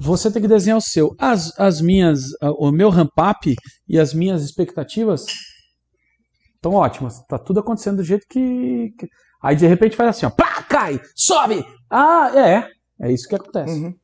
[0.00, 1.14] Você tem que desenhar o seu.
[1.18, 3.54] As, as minhas, o meu ramp-up
[3.88, 5.26] e as minhas expectativas
[6.54, 7.24] estão ótimas.
[7.26, 9.08] Tá tudo acontecendo do jeito que, que,
[9.42, 11.64] Aí de repente faz assim, ó, pá, cai, sobe.
[11.90, 12.68] Ah, é,
[13.00, 13.72] é isso que acontece.
[13.72, 13.94] Uhum.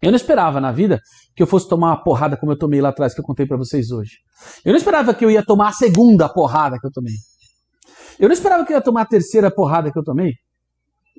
[0.00, 1.00] Eu não esperava na vida
[1.34, 3.56] que eu fosse tomar uma porrada como eu tomei lá atrás que eu contei para
[3.56, 4.18] vocês hoje.
[4.64, 7.14] Eu não esperava que eu ia tomar a segunda porrada que eu tomei.
[8.18, 10.34] Eu não esperava que eu ia tomar a terceira porrada que eu tomei.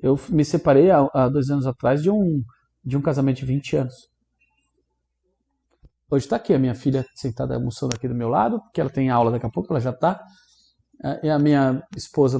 [0.02, 2.42] Eu me separei há, há dois anos atrás de um
[2.84, 4.10] de um casamento de 20 anos.
[6.10, 9.08] Hoje está aqui a minha filha sentada almoçando aqui do meu lado, porque ela tem
[9.08, 10.22] aula daqui a pouco, ela já está.
[11.22, 12.38] e a minha esposa,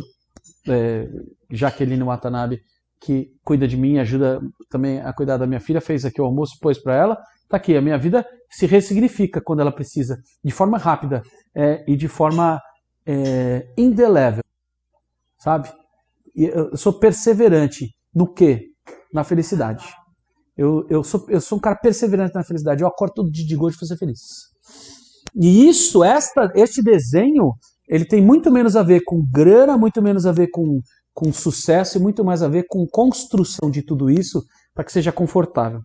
[0.68, 1.08] é,
[1.50, 2.60] Jaqueline Watanabe,
[3.00, 6.58] que cuida de mim, ajuda também a cuidar da minha filha, fez aqui o almoço,
[6.60, 7.18] pôs para ela.
[7.48, 11.22] Tá aqui, a minha vida se ressignifica quando ela precisa, de forma rápida
[11.54, 12.60] é, e de forma
[13.06, 14.44] é, indelével,
[15.38, 15.72] sabe?
[16.34, 18.70] eu sou perseverante no quê?
[19.12, 19.84] Na felicidade.
[20.62, 22.82] Eu, eu, sou, eu sou um cara perseverante na felicidade.
[22.82, 24.20] Eu acordo todo dia de gosto para ser feliz.
[25.34, 27.54] E isso, esta, este desenho,
[27.88, 30.78] ele tem muito menos a ver com grana, muito menos a ver com,
[31.12, 34.40] com sucesso e muito mais a ver com construção de tudo isso
[34.72, 35.80] para que seja confortável.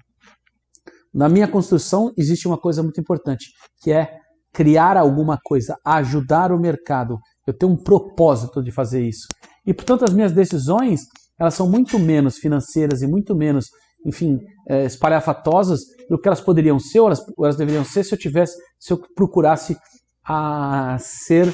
[1.11, 3.47] Na minha construção existe uma coisa muito importante,
[3.81, 4.19] que é
[4.53, 7.17] criar alguma coisa, ajudar o mercado.
[7.47, 9.27] Eu tenho um propósito de fazer isso.
[9.65, 11.01] E, portanto, as minhas decisões,
[11.39, 13.69] elas são muito menos financeiras e muito menos,
[14.07, 14.39] enfim,
[14.69, 18.17] é, espalhafatosas do que elas poderiam ser, ou elas, ou elas deveriam ser se eu
[18.17, 19.77] tivesse, se eu procurasse
[20.23, 21.53] a ser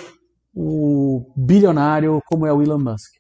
[0.56, 3.12] o bilionário como é o Elon Musk.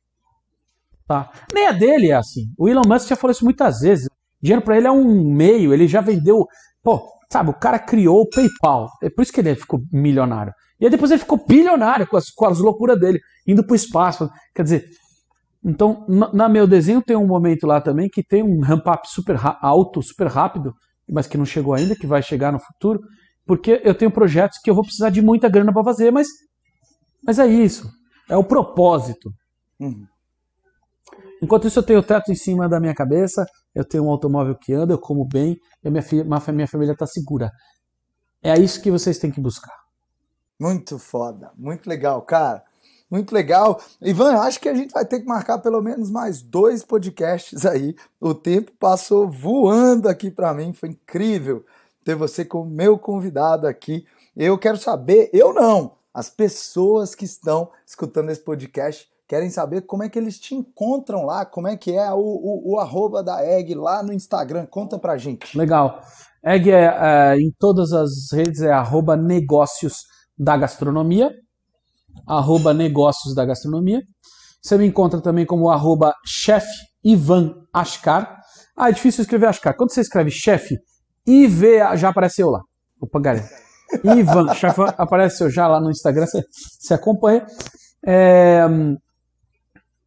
[1.07, 1.31] Tá?
[1.51, 2.45] Nem a dele é assim.
[2.57, 4.07] O Elon Musk já falou isso muitas vezes.
[4.39, 6.45] Dinheiro para ele é um meio, ele já vendeu.
[6.83, 8.87] Pô, sabe, o cara criou o PayPal.
[9.01, 10.53] É por isso que ele ficou milionário.
[10.79, 13.75] E aí depois ele ficou bilionário com as, com as loucuras dele, indo para o
[13.75, 14.29] espaço.
[14.53, 14.89] Quer dizer,
[15.63, 20.01] então, na meu desenho tem um momento lá também que tem um ramp-up super alto,
[20.01, 20.73] super rápido,
[21.09, 22.99] mas que não chegou ainda, que vai chegar no futuro,
[23.45, 26.27] porque eu tenho projetos que eu vou precisar de muita grana para fazer, mas,
[27.23, 27.89] mas é isso.
[28.29, 29.31] É o propósito.
[29.79, 30.05] Uhum.
[31.41, 33.45] Enquanto isso, eu tenho o teto em cima da minha cabeça,
[33.75, 37.05] eu tenho um automóvel que anda, eu como bem, e minha, filha, minha família está
[37.05, 37.51] segura.
[38.41, 39.75] É isso que vocês têm que buscar.
[40.59, 42.63] Muito foda, muito legal, cara.
[43.13, 43.79] Muito legal.
[44.01, 47.95] Ivan, acho que a gente vai ter que marcar pelo menos mais dois podcasts aí.
[48.19, 51.63] O tempo passou voando aqui para mim, foi incrível
[52.03, 54.03] ter você como meu convidado aqui.
[54.35, 60.01] Eu quero saber, eu não, as pessoas que estão escutando esse podcast querem saber como
[60.01, 63.45] é que eles te encontram lá, como é que é o, o, o arroba da
[63.45, 64.65] Egg lá no Instagram.
[64.65, 65.55] Conta pra gente.
[65.55, 66.01] Legal.
[66.43, 71.31] Egg é, é, em todas as redes é arroba negócios da gastronomia,
[72.27, 74.01] arroba negócios da gastronomia.
[74.61, 76.65] Você me encontra também como arroba chef
[77.03, 78.39] Ivan Ascar.
[78.77, 79.75] Ah, é difícil escrever Ascar.
[79.75, 80.77] Quando você escreve chefe,
[81.25, 82.61] IV já apareceu lá.
[82.99, 83.47] Opa, galera.
[84.03, 86.43] Ivan, chefe apareceu já lá no Instagram, você,
[86.79, 87.45] você acompanha.
[88.05, 88.65] É,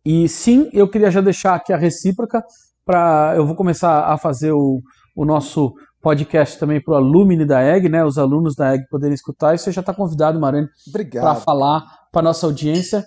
[0.04, 2.42] e sim, eu queria já deixar aqui a recíproca
[2.84, 4.80] para eu vou começar a fazer o,
[5.16, 8.04] o nosso podcast também para o alumni da EG, né?
[8.04, 9.54] Os alunos da EG poderem escutar.
[9.54, 10.68] E você já está convidado, Marane,
[11.12, 13.04] para falar para nossa audiência.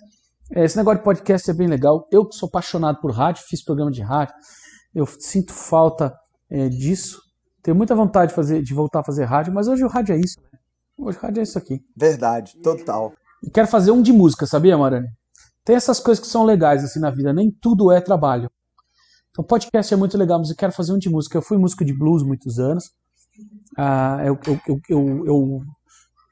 [0.51, 2.07] É, esse negócio de podcast é bem legal.
[2.11, 4.33] Eu que sou apaixonado por rádio, fiz programa de rádio,
[4.93, 6.13] eu sinto falta
[6.49, 7.21] é, disso.
[7.61, 10.19] Tenho muita vontade de, fazer, de voltar a fazer rádio, mas hoje o rádio é
[10.19, 10.39] isso.
[10.41, 10.59] Né?
[10.97, 11.81] Hoje o rádio é isso aqui.
[11.95, 13.13] Verdade, total.
[13.43, 15.07] E quero fazer um de música, sabia, Marane?
[15.63, 18.49] Tem essas coisas que são legais assim na vida, nem tudo é trabalho.
[19.37, 21.37] O podcast é muito legal, mas eu quero fazer um de música.
[21.37, 22.91] Eu fui músico de blues muitos anos.
[23.77, 25.61] Ah, eu, eu, eu, eu,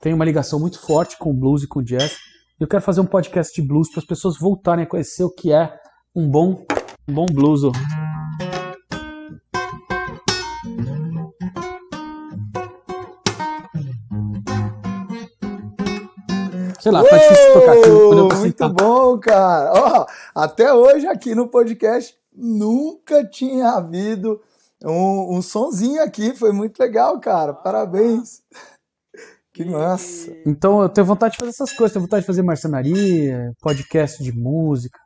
[0.01, 2.17] tenho uma ligação muito forte com blues e com jazz.
[2.59, 5.53] Eu quero fazer um podcast de blues para as pessoas voltarem a conhecer o que
[5.53, 5.79] é
[6.15, 6.65] um bom,
[7.07, 7.61] um bom blues.
[16.79, 18.37] Sei lá, tá difícil tocar aqui.
[18.39, 19.71] Muito bom, cara.
[19.73, 24.39] Ó, até hoje aqui no podcast nunca tinha havido
[24.83, 26.35] um, um sonzinho aqui.
[26.35, 27.53] Foi muito legal, cara.
[27.53, 28.43] Parabéns.
[29.51, 30.31] Que massa.
[30.45, 31.93] Então eu tenho vontade de fazer essas coisas.
[31.93, 34.99] Tenho vontade de fazer marcenaria, podcast de música.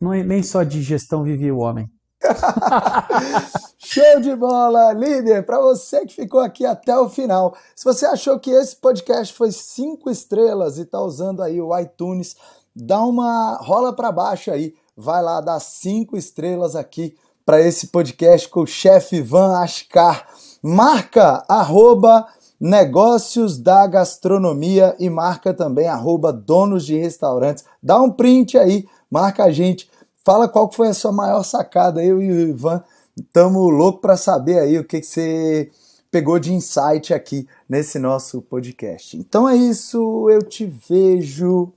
[0.00, 1.88] Não é nem só de gestão vive o homem.
[3.78, 5.44] Show de bola, líder!
[5.44, 9.52] Para você que ficou aqui até o final, se você achou que esse podcast foi
[9.52, 12.36] cinco estrelas e tá usando aí o iTunes,
[12.74, 18.48] dá uma rola para baixo aí, vai lá dar cinco estrelas aqui para esse podcast
[18.48, 20.28] com o chefe Van Ascar.
[20.62, 22.24] Marca arroba
[22.60, 27.64] negócios da gastronomia e marca também arroba donos de restaurantes.
[27.82, 29.90] Dá um print aí, marca a gente.
[30.24, 32.04] Fala qual foi a sua maior sacada.
[32.04, 32.80] Eu e o Ivan
[33.18, 35.68] estamos loucos para saber aí o que, que você
[36.12, 39.16] pegou de insight aqui nesse nosso podcast.
[39.16, 41.72] Então é isso, eu te vejo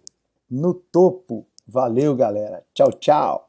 [0.47, 1.47] no topo.
[1.68, 2.64] Valeu, galera.
[2.74, 3.45] Tchau, tchau.